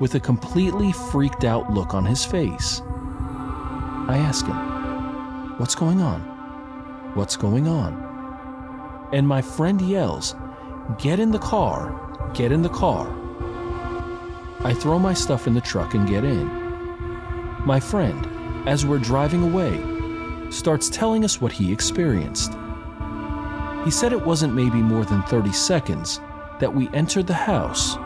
with 0.00 0.14
a 0.14 0.20
completely 0.20 0.92
freaked 0.92 1.44
out 1.44 1.72
look 1.72 1.94
on 1.94 2.04
his 2.04 2.24
face. 2.24 2.82
I 4.08 4.16
ask 4.18 4.46
him, 4.46 5.58
What's 5.58 5.74
going 5.74 6.00
on? 6.00 6.20
What's 7.14 7.36
going 7.36 7.68
on? 7.68 9.08
And 9.12 9.28
my 9.28 9.42
friend 9.42 9.80
yells, 9.80 10.34
Get 10.98 11.20
in 11.20 11.30
the 11.30 11.38
car, 11.38 12.30
get 12.34 12.50
in 12.50 12.62
the 12.62 12.68
car. 12.68 13.08
I 14.64 14.74
throw 14.74 14.98
my 14.98 15.14
stuff 15.14 15.46
in 15.46 15.54
the 15.54 15.60
truck 15.60 15.94
and 15.94 16.08
get 16.08 16.24
in. 16.24 16.46
My 17.64 17.78
friend, 17.78 18.39
as 18.66 18.84
we're 18.84 18.98
driving 18.98 19.42
away, 19.42 19.80
starts 20.50 20.88
telling 20.90 21.24
us 21.24 21.40
what 21.40 21.52
he 21.52 21.72
experienced. 21.72 22.52
He 23.84 23.90
said 23.90 24.12
it 24.12 24.26
wasn't 24.26 24.54
maybe 24.54 24.82
more 24.82 25.04
than 25.04 25.22
30 25.22 25.52
seconds 25.52 26.20
that 26.58 26.74
we 26.74 26.88
entered 26.92 27.26
the 27.26 27.34
house 27.34 27.96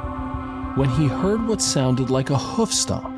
when 0.77 0.89
he 0.91 1.07
heard 1.07 1.47
what 1.47 1.61
sounded 1.61 2.11
like 2.11 2.31
a 2.31 2.39
hoof 2.39 2.73
stomp. 2.73 3.11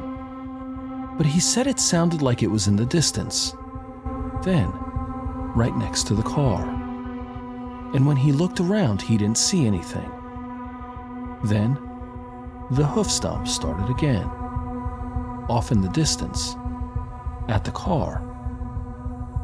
But 1.18 1.26
he 1.26 1.40
said 1.40 1.66
it 1.66 1.78
sounded 1.78 2.22
like 2.22 2.42
it 2.42 2.50
was 2.50 2.66
in 2.66 2.76
the 2.76 2.86
distance. 2.86 3.54
Then, 4.42 4.70
right 5.54 5.76
next 5.76 6.06
to 6.06 6.14
the 6.14 6.22
car. 6.22 6.62
And 7.94 8.06
when 8.06 8.16
he 8.16 8.32
looked 8.32 8.60
around, 8.60 9.02
he 9.02 9.16
didn't 9.16 9.38
see 9.38 9.66
anything. 9.66 10.10
Then, 11.44 11.74
the 12.70 12.86
hoof 12.86 13.10
stomp 13.10 13.46
started 13.46 13.90
again, 13.90 14.26
off 15.48 15.72
in 15.72 15.80
the 15.80 15.88
distance 15.90 16.56
at 17.48 17.64
the 17.64 17.70
car. 17.70 18.22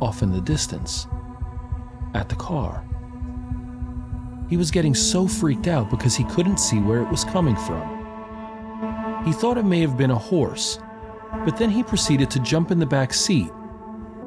Off 0.00 0.22
in 0.22 0.32
the 0.32 0.40
distance, 0.40 1.06
at 2.14 2.28
the 2.28 2.34
car. 2.34 2.84
He 4.48 4.56
was 4.56 4.70
getting 4.70 4.94
so 4.94 5.26
freaked 5.26 5.66
out 5.66 5.90
because 5.90 6.14
he 6.14 6.24
couldn't 6.24 6.58
see 6.58 6.78
where 6.78 7.00
it 7.00 7.08
was 7.08 7.24
coming 7.24 7.56
from. 7.56 9.24
He 9.24 9.32
thought 9.32 9.56
it 9.58 9.64
may 9.64 9.80
have 9.80 9.96
been 9.96 10.10
a 10.10 10.18
horse, 10.18 10.78
but 11.44 11.56
then 11.56 11.70
he 11.70 11.82
proceeded 11.82 12.30
to 12.32 12.40
jump 12.40 12.70
in 12.70 12.78
the 12.78 12.86
back 12.86 13.14
seat 13.14 13.50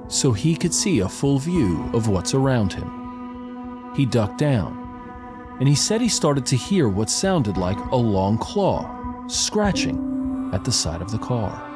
so 0.08 0.32
he 0.32 0.56
could 0.56 0.74
see 0.74 1.00
a 1.00 1.10
full 1.10 1.40
view 1.40 1.90
of 1.94 2.08
what's 2.08 2.34
around 2.34 2.74
him. 2.74 3.94
He 3.96 4.06
ducked 4.06 4.38
down, 4.38 5.58
and 5.60 5.68
he 5.68 5.76
said 5.76 6.02
he 6.02 6.10
started 6.10 6.46
to 6.48 6.56
hear 6.56 6.88
what 6.90 7.10
sounded 7.10 7.58
like 7.58 7.78
a 7.92 7.96
long 7.96 8.38
claw 8.38 9.28
scratching 9.28 10.50
at 10.54 10.64
the 10.64 10.72
side 10.72 11.02
of 11.02 11.12
the 11.12 11.18
car. 11.18 11.75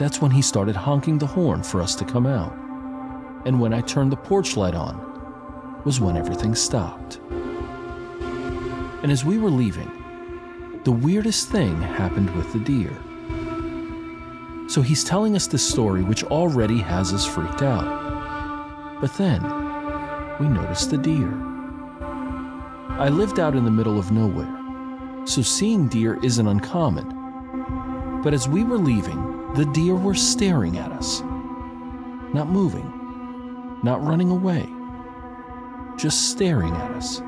That's 0.00 0.22
when 0.22 0.30
he 0.30 0.40
started 0.40 0.74
honking 0.74 1.18
the 1.18 1.26
horn 1.26 1.62
for 1.62 1.82
us 1.82 1.94
to 1.96 2.06
come 2.06 2.26
out. 2.26 2.54
And 3.44 3.60
when 3.60 3.74
I 3.74 3.82
turned 3.82 4.10
the 4.10 4.16
porch 4.16 4.56
light 4.56 4.74
on, 4.74 5.82
was 5.84 6.00
when 6.00 6.16
everything 6.16 6.54
stopped. 6.54 7.20
And 9.02 9.12
as 9.12 9.26
we 9.26 9.36
were 9.36 9.50
leaving, 9.50 9.90
the 10.84 10.90
weirdest 10.90 11.50
thing 11.50 11.82
happened 11.82 12.34
with 12.34 12.50
the 12.50 12.60
deer. 12.60 12.96
So 14.70 14.80
he's 14.80 15.04
telling 15.04 15.36
us 15.36 15.46
this 15.46 15.68
story, 15.68 16.02
which 16.02 16.24
already 16.24 16.78
has 16.78 17.12
us 17.12 17.26
freaked 17.26 17.60
out. 17.60 18.96
But 19.02 19.12
then, 19.18 19.42
we 20.40 20.48
noticed 20.48 20.88
the 20.88 20.96
deer. 20.96 21.30
I 22.88 23.10
lived 23.10 23.38
out 23.38 23.54
in 23.54 23.66
the 23.66 23.70
middle 23.70 23.98
of 23.98 24.10
nowhere, 24.10 25.26
so 25.26 25.42
seeing 25.42 25.88
deer 25.88 26.18
isn't 26.24 26.48
uncommon. 26.48 28.22
But 28.22 28.32
as 28.32 28.48
we 28.48 28.64
were 28.64 28.78
leaving, 28.78 29.29
the 29.54 29.68
deer 29.74 29.96
were 29.96 30.14
staring 30.14 30.78
at 30.78 30.92
us, 30.92 31.20
not 32.32 32.48
moving, 32.48 33.80
not 33.82 34.02
running 34.02 34.30
away, 34.30 34.68
just 35.98 36.30
staring 36.30 36.74
at 36.74 36.90
us. 36.92 37.20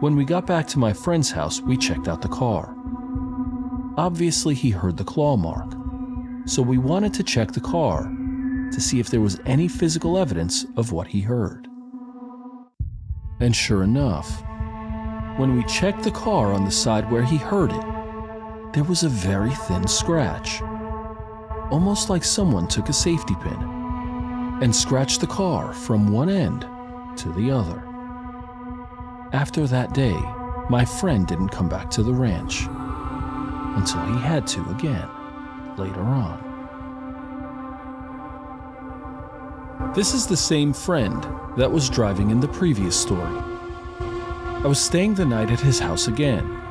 When 0.00 0.16
we 0.16 0.24
got 0.24 0.46
back 0.46 0.66
to 0.68 0.78
my 0.78 0.92
friend's 0.92 1.30
house, 1.30 1.60
we 1.60 1.76
checked 1.76 2.08
out 2.08 2.22
the 2.22 2.28
car. 2.28 2.74
Obviously, 3.96 4.54
he 4.54 4.70
heard 4.70 4.96
the 4.96 5.04
claw 5.04 5.36
mark, 5.36 5.72
so 6.46 6.62
we 6.62 6.78
wanted 6.78 7.12
to 7.14 7.22
check 7.22 7.52
the 7.52 7.60
car 7.60 8.04
to 8.72 8.80
see 8.80 9.00
if 9.00 9.08
there 9.08 9.20
was 9.20 9.40
any 9.46 9.68
physical 9.68 10.18
evidence 10.18 10.66
of 10.76 10.92
what 10.92 11.06
he 11.08 11.20
heard. 11.20 11.66
And 13.40 13.54
sure 13.54 13.82
enough, 13.82 14.42
when 15.38 15.54
we 15.54 15.64
checked 15.64 16.02
the 16.02 16.10
car 16.10 16.52
on 16.52 16.64
the 16.64 16.70
side 16.70 17.10
where 17.10 17.24
he 17.24 17.36
heard 17.36 17.72
it, 17.72 17.84
there 18.76 18.84
was 18.84 19.04
a 19.04 19.08
very 19.08 19.54
thin 19.54 19.88
scratch, 19.88 20.60
almost 21.70 22.10
like 22.10 22.22
someone 22.22 22.68
took 22.68 22.90
a 22.90 22.92
safety 22.92 23.34
pin 23.42 23.56
and 24.60 24.76
scratched 24.76 25.22
the 25.22 25.26
car 25.26 25.72
from 25.72 26.12
one 26.12 26.28
end 26.28 26.60
to 27.16 27.30
the 27.30 27.50
other. 27.50 27.82
After 29.32 29.66
that 29.66 29.94
day, 29.94 30.14
my 30.68 30.84
friend 30.84 31.26
didn't 31.26 31.48
come 31.48 31.70
back 31.70 31.88
to 31.92 32.02
the 32.02 32.12
ranch 32.12 32.66
until 33.78 34.04
he 34.12 34.20
had 34.20 34.46
to 34.48 34.60
again 34.68 35.08
later 35.78 36.02
on. 36.02 36.42
This 39.94 40.12
is 40.12 40.26
the 40.26 40.36
same 40.36 40.74
friend 40.74 41.26
that 41.56 41.72
was 41.72 41.88
driving 41.88 42.28
in 42.28 42.40
the 42.40 42.48
previous 42.48 42.94
story. 42.94 43.40
I 44.00 44.66
was 44.66 44.78
staying 44.78 45.14
the 45.14 45.24
night 45.24 45.50
at 45.50 45.60
his 45.60 45.78
house 45.78 46.08
again 46.08 46.65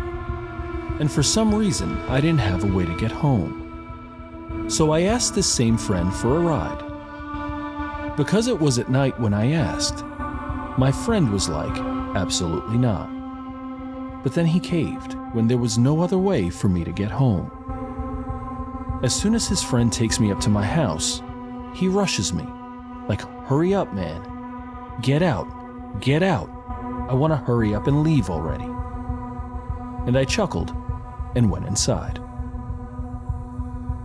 and 1.00 1.12
for 1.12 1.24
some 1.24 1.54
reason, 1.54 1.98
I 2.08 2.22
didn't 2.22 2.40
have 2.40 2.64
a 2.64 2.74
way 2.74 2.86
to 2.86 2.96
get 2.96 3.12
home. 3.12 4.66
So 4.70 4.92
I 4.92 5.02
asked 5.02 5.36
this 5.36 5.52
same 5.52 5.78
friend 5.78 6.14
for 6.14 6.38
a 6.38 6.40
ride. 6.40 8.16
Because 8.16 8.48
it 8.48 8.58
was 8.58 8.80
at 8.80 8.90
night 8.90 9.20
when 9.20 9.34
I 9.34 9.52
asked, 9.52 10.06
my 10.78 10.92
friend 10.92 11.32
was 11.32 11.50
like, 11.50 11.78
absolutely 12.16 12.78
not. 12.78 13.10
But 14.24 14.34
then 14.34 14.46
he 14.46 14.60
caved 14.60 15.16
when 15.34 15.48
there 15.48 15.58
was 15.58 15.78
no 15.78 16.02
other 16.02 16.18
way 16.18 16.50
for 16.50 16.70
me 16.70 16.86
to 16.86 16.92
get 16.94 17.12
home. 17.12 17.52
As 19.04 19.14
soon 19.14 19.36
as 19.36 19.48
his 19.48 19.62
friend 19.62 19.92
takes 19.92 20.20
me 20.20 20.32
up 20.32 20.40
to 20.42 20.50
my 20.50 20.66
house, 20.66 21.22
he 21.74 21.90
rushes 21.90 22.32
me, 22.32 22.46
like, 23.10 23.22
hurry 23.46 23.74
up, 23.74 23.94
man. 23.94 24.24
Get 25.02 25.22
out, 25.22 26.00
get 26.00 26.24
out. 26.24 26.50
I 27.10 27.14
want 27.14 27.34
to 27.34 27.38
hurry 27.38 27.76
up 27.76 27.88
and 27.88 28.02
leave 28.02 28.30
already. 28.30 28.64
And 30.08 30.18
I 30.18 30.24
chuckled 30.24 30.74
and 31.36 31.50
went 31.52 31.68
inside. 31.68 32.20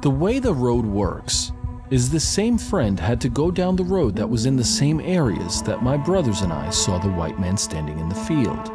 The 0.03 0.11
way 0.11 0.39
the 0.39 0.55
road 0.55 0.85
works 0.85 1.53
is 1.91 2.09
the 2.09 2.21
same 2.21 2.57
friend 2.57 2.99
had 3.01 3.21
to 3.21 3.29
go 3.29 3.51
down 3.51 3.77
the 3.77 3.85
road 3.85 4.15
that 4.17 4.31
was 4.31 4.47
in 4.47 4.57
the 4.57 4.65
same 4.65 5.01
areas 5.01 5.63
that 5.63 5.83
my 5.83 5.97
brothers 5.97 6.43
and 6.43 6.53
I 6.53 6.71
saw 6.71 6.99
the 6.99 7.11
white 7.11 7.41
man 7.41 7.57
standing 7.57 7.99
in 7.99 8.09
the 8.09 8.15
field. 8.15 8.71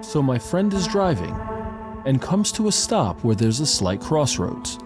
So 0.00 0.22
my 0.22 0.38
friend 0.38 0.72
is 0.72 0.88
driving 0.88 1.38
and 2.06 2.22
comes 2.22 2.50
to 2.52 2.68
a 2.68 2.72
stop 2.72 3.22
where 3.22 3.36
there's 3.36 3.60
a 3.60 3.66
slight 3.66 4.00
crossroads. 4.00 4.78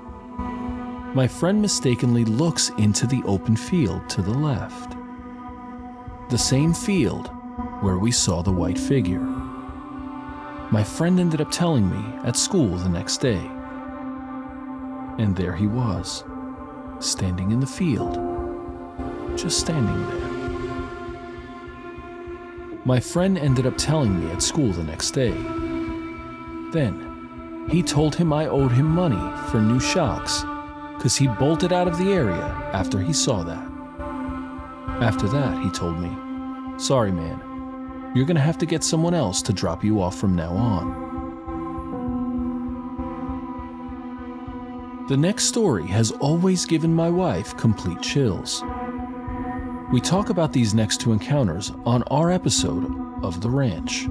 my 1.14 1.28
friend 1.28 1.62
mistakenly 1.62 2.24
looks 2.24 2.70
into 2.78 3.06
the 3.06 3.22
open 3.24 3.54
field 3.54 4.08
to 4.10 4.20
the 4.20 4.34
left. 4.34 4.96
The 6.30 6.38
same 6.38 6.74
field 6.74 7.30
where 7.80 7.98
we 7.98 8.10
saw 8.10 8.42
the 8.42 8.52
white 8.52 8.78
figure. 8.78 9.33
My 10.74 10.82
friend 10.82 11.20
ended 11.20 11.40
up 11.40 11.52
telling 11.52 11.88
me 11.88 12.04
at 12.24 12.36
school 12.36 12.76
the 12.76 12.88
next 12.88 13.18
day. 13.18 13.40
And 15.18 15.36
there 15.36 15.54
he 15.54 15.68
was, 15.68 16.24
standing 16.98 17.52
in 17.52 17.60
the 17.60 17.66
field, 17.66 18.18
just 19.36 19.60
standing 19.60 20.04
there. 20.08 20.30
My 22.84 22.98
friend 22.98 23.38
ended 23.38 23.68
up 23.68 23.78
telling 23.78 24.18
me 24.18 24.32
at 24.32 24.42
school 24.42 24.72
the 24.72 24.82
next 24.82 25.12
day. 25.12 25.30
Then, 26.72 27.68
he 27.70 27.80
told 27.80 28.16
him 28.16 28.32
I 28.32 28.48
owed 28.48 28.72
him 28.72 28.86
money 28.86 29.50
for 29.52 29.60
new 29.60 29.78
shocks 29.78 30.42
because 30.96 31.14
he 31.14 31.28
bolted 31.28 31.72
out 31.72 31.86
of 31.86 31.98
the 31.98 32.12
area 32.12 32.46
after 32.72 32.98
he 32.98 33.12
saw 33.12 33.44
that. 33.44 33.70
After 35.00 35.28
that, 35.28 35.62
he 35.62 35.70
told 35.70 36.00
me, 36.00 36.10
Sorry, 36.80 37.12
man, 37.12 37.53
you're 38.14 38.26
gonna 38.26 38.40
have 38.40 38.58
to 38.58 38.66
get 38.66 38.84
someone 38.84 39.14
else 39.14 39.42
to 39.42 39.52
drop 39.52 39.82
you 39.82 40.00
off 40.00 40.16
from 40.16 40.36
now 40.36 40.52
on. 40.52 41.04
The 45.08 45.16
next 45.16 45.44
story 45.44 45.86
has 45.88 46.12
always 46.12 46.64
given 46.64 46.94
my 46.94 47.10
wife 47.10 47.54
complete 47.58 48.00
chills. 48.00 48.62
We 49.92 50.00
talk 50.00 50.30
about 50.30 50.52
these 50.52 50.72
next 50.72 51.00
two 51.00 51.12
encounters 51.12 51.70
on 51.84 52.02
our 52.04 52.30
episode 52.30 52.90
of 53.22 53.42
The 53.42 53.50
Ranch, 53.50 54.04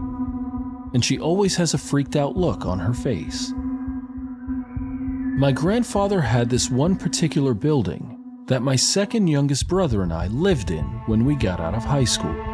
and 0.93 1.03
she 1.03 1.17
always 1.17 1.55
has 1.55 1.73
a 1.73 1.79
freaked 1.79 2.15
out 2.15 2.37
look 2.37 2.65
on 2.65 2.77
her 2.77 2.93
face. 2.93 3.53
My 5.35 5.51
grandfather 5.51 6.21
had 6.21 6.49
this 6.49 6.69
one 6.69 6.95
particular 6.95 7.55
building 7.55 8.19
that 8.45 8.61
my 8.61 8.75
second 8.75 9.27
youngest 9.27 9.67
brother 9.67 10.03
and 10.03 10.13
I 10.13 10.27
lived 10.27 10.69
in 10.69 10.85
when 11.07 11.25
we 11.25 11.35
got 11.35 11.59
out 11.59 11.73
of 11.73 11.83
high 11.83 12.03
school. 12.03 12.52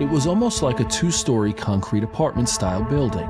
It 0.00 0.08
was 0.08 0.28
almost 0.28 0.62
like 0.62 0.78
a 0.78 0.84
two 0.84 1.10
story 1.10 1.52
concrete 1.52 2.04
apartment 2.04 2.48
style 2.48 2.84
building 2.84 3.28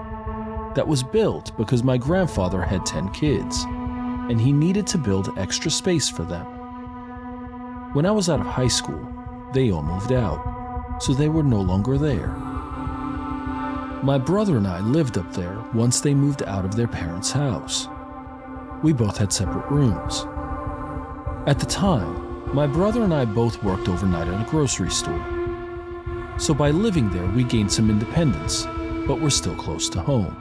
that 0.75 0.87
was 0.87 1.03
built 1.03 1.57
because 1.57 1.83
my 1.83 1.97
grandfather 1.97 2.61
had 2.61 2.85
10 2.85 3.09
kids 3.13 3.65
and 4.29 4.39
he 4.39 4.53
needed 4.53 4.87
to 4.89 4.99
build 4.99 5.33
extra 5.39 5.71
space 5.71 6.11
for 6.11 6.25
them. 6.25 6.45
When 7.95 8.05
I 8.05 8.11
was 8.11 8.29
out 8.29 8.41
of 8.41 8.47
high 8.47 8.69
school, 8.69 9.01
they 9.55 9.73
all 9.73 9.83
moved 9.83 10.13
out, 10.13 10.99
so 11.01 11.15
they 11.15 11.31
were 11.31 11.43
no 11.43 11.63
longer 11.63 11.97
there. 11.97 12.29
My 14.03 14.19
brother 14.19 14.59
and 14.59 14.67
I 14.67 14.81
lived 14.81 15.17
up 15.17 15.33
there 15.33 15.65
once 15.73 16.03
they 16.03 16.13
moved 16.13 16.43
out 16.43 16.67
of 16.67 16.77
their 16.77 16.87
parents' 16.87 17.33
house. 17.33 17.89
We 18.83 18.93
both 18.93 19.17
had 19.17 19.33
separate 19.33 19.71
rooms. 19.71 20.27
At 21.49 21.59
the 21.61 21.67
time, 21.67 22.55
my 22.55 22.67
brother 22.67 23.05
and 23.05 23.15
I 23.15 23.25
both 23.25 23.65
worked 23.65 23.89
overnight 23.89 24.29
at 24.29 24.47
a 24.47 24.51
grocery 24.51 24.91
store. 24.91 25.38
So 26.39 26.55
by 26.55 26.71
living 26.71 27.11
there, 27.11 27.27
we 27.27 27.43
gained 27.43 27.71
some 27.71 27.91
independence, 27.91 28.65
but 29.07 29.21
we're 29.21 29.29
still 29.29 29.57
close 29.57 29.89
to 29.91 30.01
home. 30.01 30.35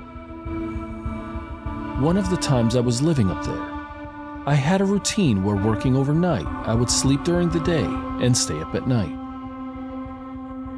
One 2.02 2.18
of 2.18 2.30
the 2.30 2.38
times 2.38 2.76
I 2.76 2.82
was 2.82 3.02
living 3.02 3.32
up 3.32 3.44
there, 3.44 3.78
I 4.46 4.54
had 4.54 4.80
a 4.80 4.86
routine 4.86 5.44
where 5.44 5.56
working 5.56 5.96
overnight, 5.96 6.46
I 6.46 6.76
would 6.76 6.92
sleep 6.92 7.24
during 7.24 7.50
the 7.50 7.60
day 7.62 7.84
and 7.84 8.38
stay 8.38 8.60
up 8.62 8.76
at 8.76 8.88
night. 8.88 9.12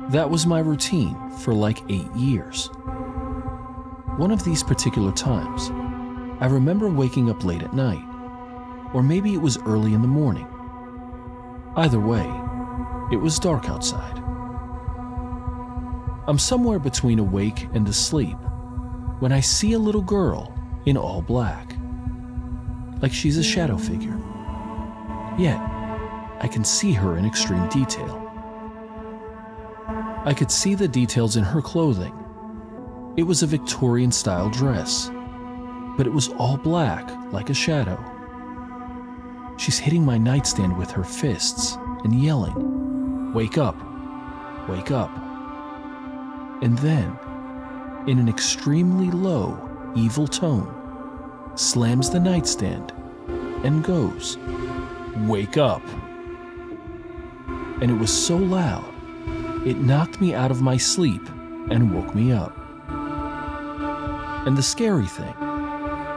That 0.09 0.29
was 0.29 0.47
my 0.47 0.59
routine 0.59 1.17
for 1.39 1.53
like 1.53 1.83
eight 1.89 2.11
years. 2.15 2.69
One 4.15 4.31
of 4.31 4.45
these 4.45 4.63
particular 4.63 5.11
times, 5.11 5.69
I 6.41 6.47
remember 6.47 6.89
waking 6.89 7.29
up 7.29 7.43
late 7.43 7.61
at 7.61 7.73
night, 7.73 8.03
or 8.93 9.03
maybe 9.03 9.33
it 9.33 9.41
was 9.41 9.57
early 9.59 9.93
in 9.93 10.01
the 10.01 10.07
morning. 10.07 10.47
Either 11.75 11.99
way, 11.99 12.25
it 13.11 13.17
was 13.17 13.37
dark 13.37 13.69
outside. 13.69 14.18
I'm 16.29 16.37
somewhere 16.37 16.77
between 16.77 17.17
awake 17.17 17.67
and 17.73 17.87
asleep 17.87 18.37
when 19.17 19.31
I 19.31 19.39
see 19.39 19.73
a 19.73 19.79
little 19.79 20.03
girl 20.03 20.53
in 20.85 20.95
all 20.95 21.23
black 21.23 21.75
like 23.01 23.11
she's 23.11 23.39
a 23.39 23.43
shadow 23.43 23.77
figure. 23.77 24.15
Yet, 25.39 25.57
I 26.39 26.47
can 26.47 26.63
see 26.63 26.91
her 26.91 27.17
in 27.17 27.25
extreme 27.25 27.67
detail. 27.69 28.31
I 30.23 30.35
could 30.37 30.51
see 30.51 30.75
the 30.75 30.87
details 30.87 31.35
in 31.35 31.43
her 31.43 31.63
clothing. 31.63 32.13
It 33.17 33.23
was 33.23 33.41
a 33.41 33.47
Victorian 33.47 34.11
style 34.11 34.51
dress, 34.51 35.09
but 35.97 36.05
it 36.05 36.13
was 36.13 36.27
all 36.37 36.57
black 36.57 37.09
like 37.33 37.49
a 37.49 37.55
shadow. 37.55 37.97
She's 39.57 39.79
hitting 39.79 40.05
my 40.05 40.19
nightstand 40.19 40.77
with 40.77 40.91
her 40.91 41.03
fists 41.03 41.75
and 42.03 42.13
yelling, 42.13 43.33
Wake 43.33 43.57
up! 43.57 43.77
Wake 44.69 44.91
up! 44.91 45.28
And 46.61 46.77
then, 46.79 47.17
in 48.07 48.19
an 48.19 48.27
extremely 48.27 49.11
low, 49.11 49.57
evil 49.95 50.27
tone, 50.27 50.75
slams 51.55 52.09
the 52.09 52.19
nightstand, 52.19 52.91
and 53.63 53.83
goes, 53.83 54.37
Wake 55.27 55.57
up! 55.57 55.81
And 57.81 57.89
it 57.89 57.97
was 57.97 58.11
so 58.11 58.35
loud, 58.35 58.93
it 59.65 59.77
knocked 59.77 60.19
me 60.19 60.33
out 60.33 60.51
of 60.51 60.61
my 60.61 60.75
sleep 60.77 61.21
and 61.69 61.93
woke 61.93 62.13
me 62.13 62.31
up. 62.31 62.55
And 64.47 64.57
the 64.57 64.63
scary 64.63 65.07
thing 65.07 65.33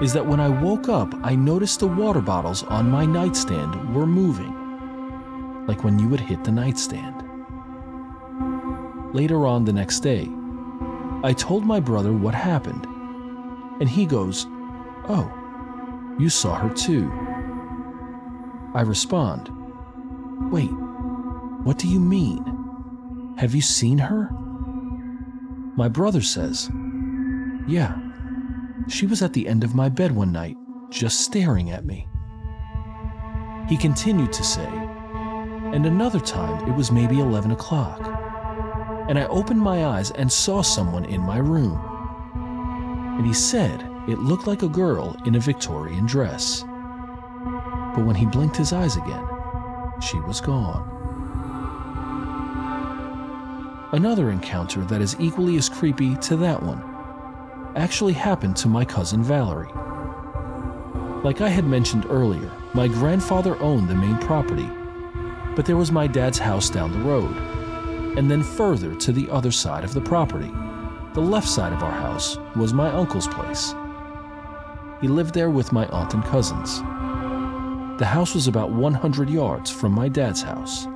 is 0.01 0.13
that 0.13 0.27
when 0.27 0.41
I 0.41 0.49
woke 0.49 0.89
up, 0.89 1.13
I 1.23 1.37
noticed 1.37 1.81
the 1.81 1.87
water 1.87 2.21
bottles 2.21 2.65
on 2.65 2.91
my 2.91 3.05
nightstand 3.05 3.95
were 3.95 4.07
moving, 4.07 4.55
like 5.67 5.85
when 5.85 5.99
you 5.99 6.09
would 6.09 6.21
hit 6.21 6.43
the 6.43 6.51
nightstand. 6.51 7.22
Later 9.13 9.47
on 9.47 9.65
the 9.65 9.73
next 9.73 10.01
day, 10.01 10.29
I 11.23 11.35
told 11.37 11.65
my 11.65 11.81
brother 11.81 12.13
what 12.13 12.35
happened, 12.35 12.87
and 13.81 13.89
he 13.89 14.07
goes, 14.07 14.47
Oh, 15.09 15.31
you 16.19 16.29
saw 16.29 16.55
her 16.55 16.73
too. 16.73 17.11
I 18.75 18.83
respond, 18.83 19.51
Wait, 20.51 20.71
what 21.63 21.79
do 21.79 21.89
you 21.89 22.01
mean? 22.01 23.35
Have 23.39 23.55
you 23.55 23.61
seen 23.61 23.99
her? 23.99 24.31
My 25.77 25.89
brother 25.89 26.23
says, 26.23 26.71
Yeah, 27.69 27.97
she 28.89 29.07
was 29.07 29.23
at 29.23 29.33
the 29.33 29.47
end 29.47 29.63
of 29.63 29.75
my 29.75 29.89
bed 29.89 30.13
one 30.13 30.33
night, 30.33 30.57
just 30.91 31.21
staring 31.21 31.71
at 31.71 31.85
me. 31.85 32.09
He 33.69 33.77
continued 33.77 34.33
to 34.33 34.45
say, 34.45 34.69
and 35.73 35.87
another 35.87 36.21
time 36.21 36.69
it 36.69 36.75
was 36.75 36.91
maybe 36.91 37.21
11 37.21 37.53
o'clock, 37.53 38.12
and 39.09 39.19
I 39.19 39.27
opened 39.27 39.61
my 39.61 39.87
eyes 39.87 40.11
and 40.11 40.31
saw 40.31 40.63
someone 40.63 41.05
in 41.05 41.21
my 41.21 41.39
room. 41.39 41.81
And 43.19 43.27
he 43.27 43.35
said, 43.35 43.89
it 44.09 44.19
looked 44.19 44.47
like 44.47 44.63
a 44.63 44.69
girl 44.69 45.17
in 45.27 45.37
a 45.37 45.41
Victorian 45.41 46.07
dress. 46.07 46.63
But 47.95 48.05
when 48.05 48.17
he 48.17 48.27
blinked 48.27 48.57
his 48.57 48.73
eyes 48.73 48.97
again, 48.97 49.25
she 50.01 50.19
was 50.21 50.41
gone. 50.41 50.89
Another 53.93 54.31
encounter 54.31 54.81
that 54.87 55.03
is 55.03 55.17
equally 55.21 55.57
as 55.57 55.69
creepy 55.69 56.17
to 56.17 56.37
that 56.37 56.63
one 56.63 56.83
actually 57.77 58.15
happened 58.15 58.57
to 58.57 58.69
my 58.69 58.85
cousin 58.85 59.23
Valerie. 59.23 59.71
Like 61.23 61.41
I 61.41 61.49
had 61.49 61.65
mentioned 61.65 62.07
earlier, 62.09 62.51
my 62.75 62.89
grandfather 62.89 63.57
owned 63.61 63.89
the 63.89 63.95
main 63.95 64.19
property, 64.19 64.69
but 65.55 65.67
there 65.67 65.77
was 65.77 65.93
my 65.93 66.07
dad's 66.07 66.39
house 66.39 66.69
down 66.69 66.93
the 66.93 67.09
road, 67.09 67.37
and 68.17 68.31
then 68.31 68.43
further 68.43 68.95
to 68.97 69.13
the 69.13 69.29
other 69.31 69.51
side 69.51 69.85
of 69.85 69.95
the 69.95 70.01
property. 70.01 70.51
The 71.15 71.21
left 71.21 71.49
side 71.49 71.73
of 71.73 71.83
our 71.83 71.93
house 71.93 72.39
was 72.57 72.73
my 72.73 72.91
uncle's 72.91 73.29
place. 73.29 73.75
He 75.01 75.09
lived 75.09 75.35
there 75.35 75.51
with 75.51 75.73
my 75.73 75.87
aunt 75.87 76.15
and 76.15 76.25
cousins. 76.25 76.79
The 77.99 78.07
house 78.07 78.35
was 78.35 78.49
about 78.49 78.71
100 78.71 79.29
yards 79.29 79.71
from 79.71 79.93
my 79.93 80.09
dad's 80.09 80.43
house. 80.43 80.87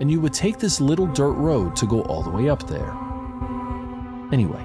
And 0.00 0.10
you 0.10 0.20
would 0.20 0.34
take 0.34 0.58
this 0.58 0.80
little 0.80 1.06
dirt 1.06 1.32
road 1.32 1.76
to 1.76 1.86
go 1.86 2.02
all 2.02 2.22
the 2.22 2.30
way 2.30 2.48
up 2.48 2.66
there. 2.66 2.96
Anyway, 4.32 4.64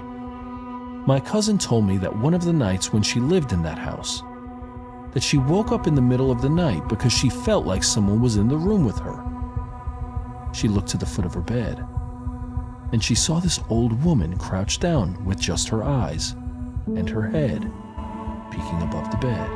my 1.06 1.20
cousin 1.20 1.58
told 1.58 1.86
me 1.86 1.96
that 1.98 2.16
one 2.16 2.34
of 2.34 2.44
the 2.44 2.52
nights 2.52 2.92
when 2.92 3.02
she 3.02 3.20
lived 3.20 3.52
in 3.52 3.62
that 3.62 3.78
house, 3.78 4.22
that 5.12 5.22
she 5.22 5.38
woke 5.38 5.70
up 5.70 5.86
in 5.86 5.94
the 5.94 6.02
middle 6.02 6.30
of 6.30 6.42
the 6.42 6.48
night 6.48 6.88
because 6.88 7.12
she 7.12 7.28
felt 7.28 7.66
like 7.66 7.84
someone 7.84 8.20
was 8.20 8.36
in 8.36 8.48
the 8.48 8.56
room 8.56 8.84
with 8.84 8.98
her. 8.98 9.33
She 10.54 10.68
looked 10.68 10.88
to 10.90 10.96
the 10.96 11.06
foot 11.06 11.24
of 11.24 11.34
her 11.34 11.40
bed, 11.40 11.84
and 12.92 13.02
she 13.02 13.16
saw 13.16 13.40
this 13.40 13.58
old 13.68 14.04
woman 14.04 14.38
crouched 14.38 14.80
down 14.80 15.24
with 15.24 15.40
just 15.40 15.68
her 15.68 15.82
eyes 15.82 16.36
and 16.86 17.08
her 17.10 17.28
head 17.28 17.62
peeking 18.52 18.82
above 18.82 19.10
the 19.10 19.16
bed. 19.16 19.50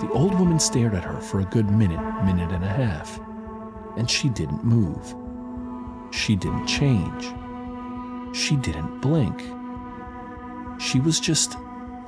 The 0.00 0.10
old 0.10 0.36
woman 0.38 0.58
stared 0.58 0.94
at 0.94 1.04
her 1.04 1.20
for 1.20 1.40
a 1.40 1.44
good 1.44 1.70
minute, 1.70 2.00
minute 2.24 2.50
and 2.50 2.64
a 2.64 2.68
half, 2.68 3.20
and 3.96 4.10
she 4.10 4.28
didn't 4.28 4.64
move. 4.64 5.14
She 6.12 6.34
didn't 6.34 6.66
change. 6.66 7.32
She 8.36 8.56
didn't 8.56 9.00
blink. 9.00 9.40
She 10.80 10.98
was 10.98 11.20
just 11.20 11.56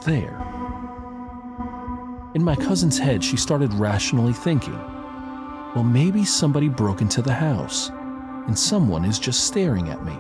there. 0.05 0.37
In 2.35 2.43
my 2.43 2.57
cousin's 2.57 2.99
head, 2.99 3.23
she 3.23 3.37
started 3.37 3.73
rationally 3.75 4.33
thinking, 4.33 4.79
well, 5.77 5.85
maybe 5.85 6.25
somebody 6.25 6.71
broke 6.71 7.03
into 7.03 7.21
the 7.21 7.35
house 7.35 7.91
and 8.47 8.59
someone 8.59 9.05
is 9.05 9.19
just 9.19 9.45
staring 9.45 9.91
at 9.91 10.03
me. 10.07 10.17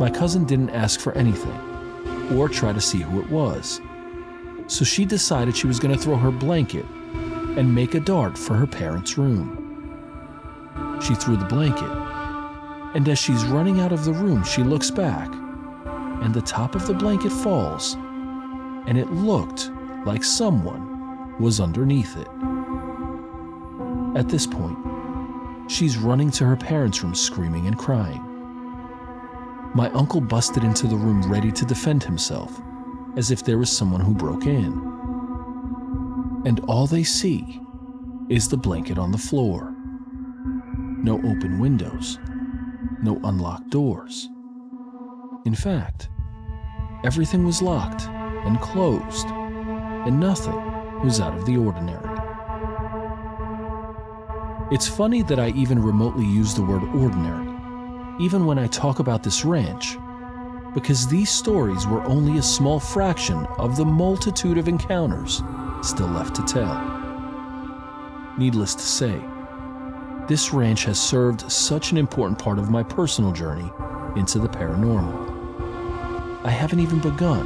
My 0.00 0.10
cousin 0.10 0.44
didn't 0.44 0.70
ask 0.70 0.98
for 0.98 1.12
anything 1.12 1.56
or 2.36 2.48
try 2.48 2.72
to 2.72 2.80
see 2.80 2.98
who 2.98 3.20
it 3.20 3.30
was, 3.30 3.80
so 4.66 4.84
she 4.84 5.04
decided 5.04 5.56
she 5.56 5.68
was 5.68 5.78
going 5.78 5.94
to 5.94 6.02
throw 6.02 6.16
her 6.16 6.32
blanket 6.32 6.84
and 7.56 7.72
make 7.72 7.94
a 7.94 8.00
dart 8.00 8.36
for 8.36 8.54
her 8.54 8.66
parents' 8.66 9.16
room. 9.16 10.98
She 11.00 11.14
threw 11.14 11.36
the 11.36 11.44
blanket, 11.44 11.90
and 12.96 13.08
as 13.08 13.20
she's 13.20 13.44
running 13.44 13.78
out 13.78 13.92
of 13.92 14.04
the 14.04 14.12
room, 14.12 14.42
she 14.42 14.64
looks 14.64 14.90
back, 14.90 15.32
and 16.20 16.34
the 16.34 16.42
top 16.42 16.74
of 16.74 16.88
the 16.88 16.94
blanket 16.94 17.30
falls, 17.30 17.94
and 18.88 18.98
it 18.98 19.12
looked 19.12 19.70
like 20.04 20.24
someone 20.24 21.38
was 21.38 21.60
underneath 21.60 22.16
it. 22.16 22.28
At 24.14 24.28
this 24.28 24.46
point, 24.46 24.78
she's 25.70 25.96
running 25.96 26.30
to 26.32 26.44
her 26.44 26.56
parents' 26.56 27.02
room 27.02 27.14
screaming 27.14 27.66
and 27.66 27.78
crying. 27.78 28.22
My 29.74 29.90
uncle 29.92 30.20
busted 30.20 30.64
into 30.64 30.86
the 30.86 30.96
room 30.96 31.22
ready 31.30 31.50
to 31.50 31.64
defend 31.64 32.04
himself, 32.04 32.60
as 33.16 33.30
if 33.30 33.42
there 33.42 33.56
was 33.56 33.74
someone 33.74 34.02
who 34.02 34.14
broke 34.14 34.44
in. 34.44 34.72
And 36.44 36.60
all 36.68 36.86
they 36.86 37.04
see 37.04 37.58
is 38.28 38.48
the 38.48 38.56
blanket 38.56 38.98
on 38.98 39.12
the 39.12 39.18
floor. 39.18 39.74
No 40.98 41.16
open 41.16 41.58
windows, 41.58 42.18
no 43.02 43.18
unlocked 43.24 43.70
doors. 43.70 44.28
In 45.46 45.54
fact, 45.54 46.10
everything 47.02 47.46
was 47.46 47.62
locked 47.62 48.06
and 48.08 48.60
closed, 48.60 49.26
and 49.28 50.20
nothing 50.20 51.00
was 51.02 51.18
out 51.18 51.34
of 51.34 51.46
the 51.46 51.56
ordinary. 51.56 52.11
It's 54.72 54.88
funny 54.88 55.20
that 55.24 55.38
I 55.38 55.50
even 55.50 55.82
remotely 55.82 56.24
use 56.24 56.54
the 56.54 56.62
word 56.62 56.82
ordinary, 56.94 57.46
even 58.18 58.46
when 58.46 58.58
I 58.58 58.68
talk 58.68 59.00
about 59.00 59.22
this 59.22 59.44
ranch, 59.44 59.98
because 60.72 61.06
these 61.06 61.30
stories 61.30 61.86
were 61.86 62.02
only 62.04 62.38
a 62.38 62.42
small 62.42 62.80
fraction 62.80 63.44
of 63.58 63.76
the 63.76 63.84
multitude 63.84 64.56
of 64.56 64.68
encounters 64.68 65.42
still 65.82 66.06
left 66.06 66.34
to 66.36 66.42
tell. 66.44 66.72
Needless 68.38 68.74
to 68.74 68.80
say, 68.80 69.22
this 70.26 70.54
ranch 70.54 70.86
has 70.86 70.98
served 70.98 71.52
such 71.52 71.92
an 71.92 71.98
important 71.98 72.38
part 72.38 72.58
of 72.58 72.70
my 72.70 72.82
personal 72.82 73.30
journey 73.30 73.70
into 74.16 74.38
the 74.38 74.48
paranormal. 74.48 76.46
I 76.46 76.50
haven't 76.50 76.80
even 76.80 76.98
begun 76.98 77.44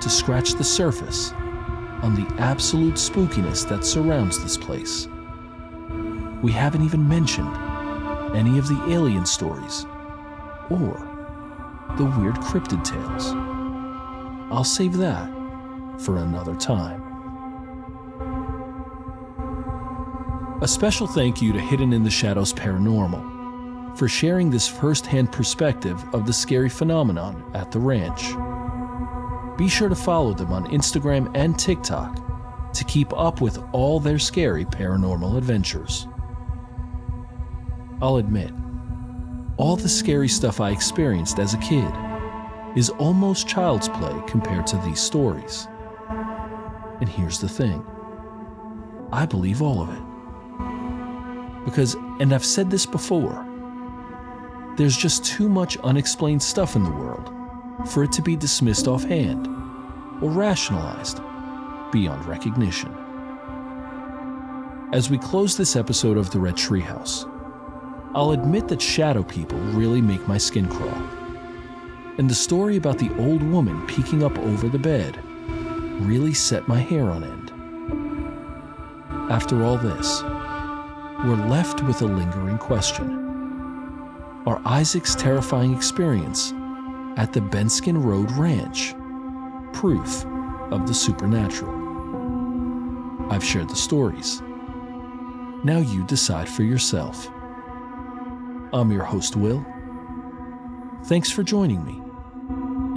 to 0.00 0.08
scratch 0.08 0.52
the 0.52 0.62
surface 0.62 1.32
on 2.02 2.14
the 2.14 2.32
absolute 2.38 2.94
spookiness 2.94 3.68
that 3.68 3.84
surrounds 3.84 4.40
this 4.40 4.56
place. 4.56 5.08
We 6.42 6.50
haven't 6.50 6.82
even 6.82 7.08
mentioned 7.08 7.54
any 8.34 8.58
of 8.58 8.66
the 8.66 8.86
alien 8.88 9.24
stories 9.24 9.84
or 10.70 11.08
the 11.96 12.04
weird 12.04 12.34
cryptid 12.36 12.82
tales. 12.82 13.26
I'll 14.50 14.64
save 14.64 14.96
that 14.96 15.30
for 16.00 16.18
another 16.18 16.56
time. 16.56 17.00
A 20.62 20.68
special 20.68 21.06
thank 21.06 21.40
you 21.40 21.52
to 21.52 21.60
Hidden 21.60 21.92
in 21.92 22.02
the 22.02 22.10
Shadows 22.10 22.52
Paranormal 22.52 23.96
for 23.96 24.08
sharing 24.08 24.50
this 24.50 24.66
first 24.66 25.06
hand 25.06 25.30
perspective 25.30 26.02
of 26.12 26.26
the 26.26 26.32
scary 26.32 26.68
phenomenon 26.68 27.44
at 27.54 27.70
the 27.70 27.78
ranch. 27.78 28.32
Be 29.58 29.68
sure 29.68 29.88
to 29.88 29.94
follow 29.94 30.32
them 30.32 30.52
on 30.52 30.66
Instagram 30.72 31.30
and 31.36 31.58
TikTok 31.58 32.72
to 32.74 32.84
keep 32.84 33.12
up 33.12 33.40
with 33.40 33.62
all 33.72 34.00
their 34.00 34.18
scary 34.18 34.64
paranormal 34.64 35.36
adventures. 35.36 36.08
I'll 38.02 38.16
admit, 38.16 38.50
all 39.58 39.76
the 39.76 39.88
scary 39.88 40.26
stuff 40.26 40.60
I 40.60 40.70
experienced 40.70 41.38
as 41.38 41.54
a 41.54 41.58
kid 41.58 41.88
is 42.76 42.90
almost 42.90 43.46
child's 43.46 43.88
play 43.88 44.20
compared 44.26 44.66
to 44.68 44.76
these 44.78 45.00
stories. 45.00 45.68
And 47.00 47.08
here's 47.08 47.38
the 47.38 47.48
thing 47.48 47.86
I 49.12 49.24
believe 49.24 49.62
all 49.62 49.82
of 49.82 49.88
it. 49.90 51.64
Because, 51.64 51.94
and 52.18 52.32
I've 52.32 52.44
said 52.44 52.72
this 52.72 52.86
before, 52.86 53.46
there's 54.76 54.96
just 54.96 55.24
too 55.24 55.48
much 55.48 55.76
unexplained 55.78 56.42
stuff 56.42 56.74
in 56.74 56.82
the 56.82 56.90
world 56.90 57.30
for 57.88 58.02
it 58.02 58.10
to 58.12 58.22
be 58.22 58.34
dismissed 58.34 58.88
offhand 58.88 59.46
or 60.20 60.28
rationalized 60.28 61.20
beyond 61.92 62.26
recognition. 62.26 62.92
As 64.92 65.08
we 65.08 65.18
close 65.18 65.56
this 65.56 65.76
episode 65.76 66.16
of 66.16 66.30
The 66.30 66.40
Red 66.40 66.56
Treehouse, 66.56 67.28
I'll 68.14 68.32
admit 68.32 68.68
that 68.68 68.82
shadow 68.82 69.22
people 69.22 69.58
really 69.58 70.02
make 70.02 70.28
my 70.28 70.36
skin 70.36 70.68
crawl. 70.68 71.02
And 72.18 72.28
the 72.28 72.34
story 72.34 72.76
about 72.76 72.98
the 72.98 73.10
old 73.18 73.42
woman 73.42 73.86
peeking 73.86 74.22
up 74.22 74.38
over 74.38 74.68
the 74.68 74.78
bed 74.78 75.18
really 76.04 76.34
set 76.34 76.68
my 76.68 76.78
hair 76.78 77.08
on 77.08 77.24
end. 77.24 77.50
After 79.32 79.64
all 79.64 79.78
this, 79.78 80.22
we're 81.24 81.48
left 81.48 81.82
with 81.84 82.02
a 82.02 82.06
lingering 82.06 82.58
question. 82.58 83.18
Are 84.44 84.60
Isaac's 84.66 85.14
terrifying 85.14 85.74
experience 85.74 86.52
at 87.16 87.32
the 87.32 87.40
Benskin 87.40 88.04
Road 88.04 88.30
Ranch 88.32 88.94
proof 89.72 90.26
of 90.70 90.86
the 90.86 90.92
supernatural? 90.92 91.72
I've 93.30 93.44
shared 93.44 93.70
the 93.70 93.76
stories. 93.76 94.42
Now 95.64 95.78
you 95.78 96.04
decide 96.06 96.48
for 96.48 96.62
yourself. 96.62 97.30
I'm 98.72 98.90
your 98.90 99.04
host, 99.04 99.36
Will. 99.36 99.64
Thanks 101.04 101.30
for 101.30 101.42
joining 101.42 101.84
me 101.84 102.00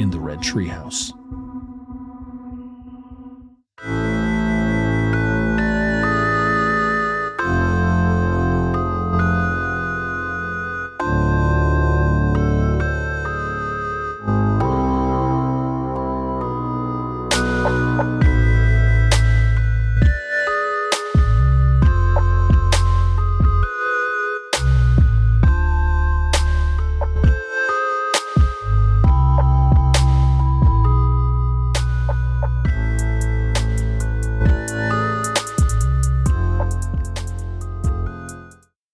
in 0.02 0.10
the 0.10 0.20
Red 0.20 0.40
Treehouse. 0.40 1.12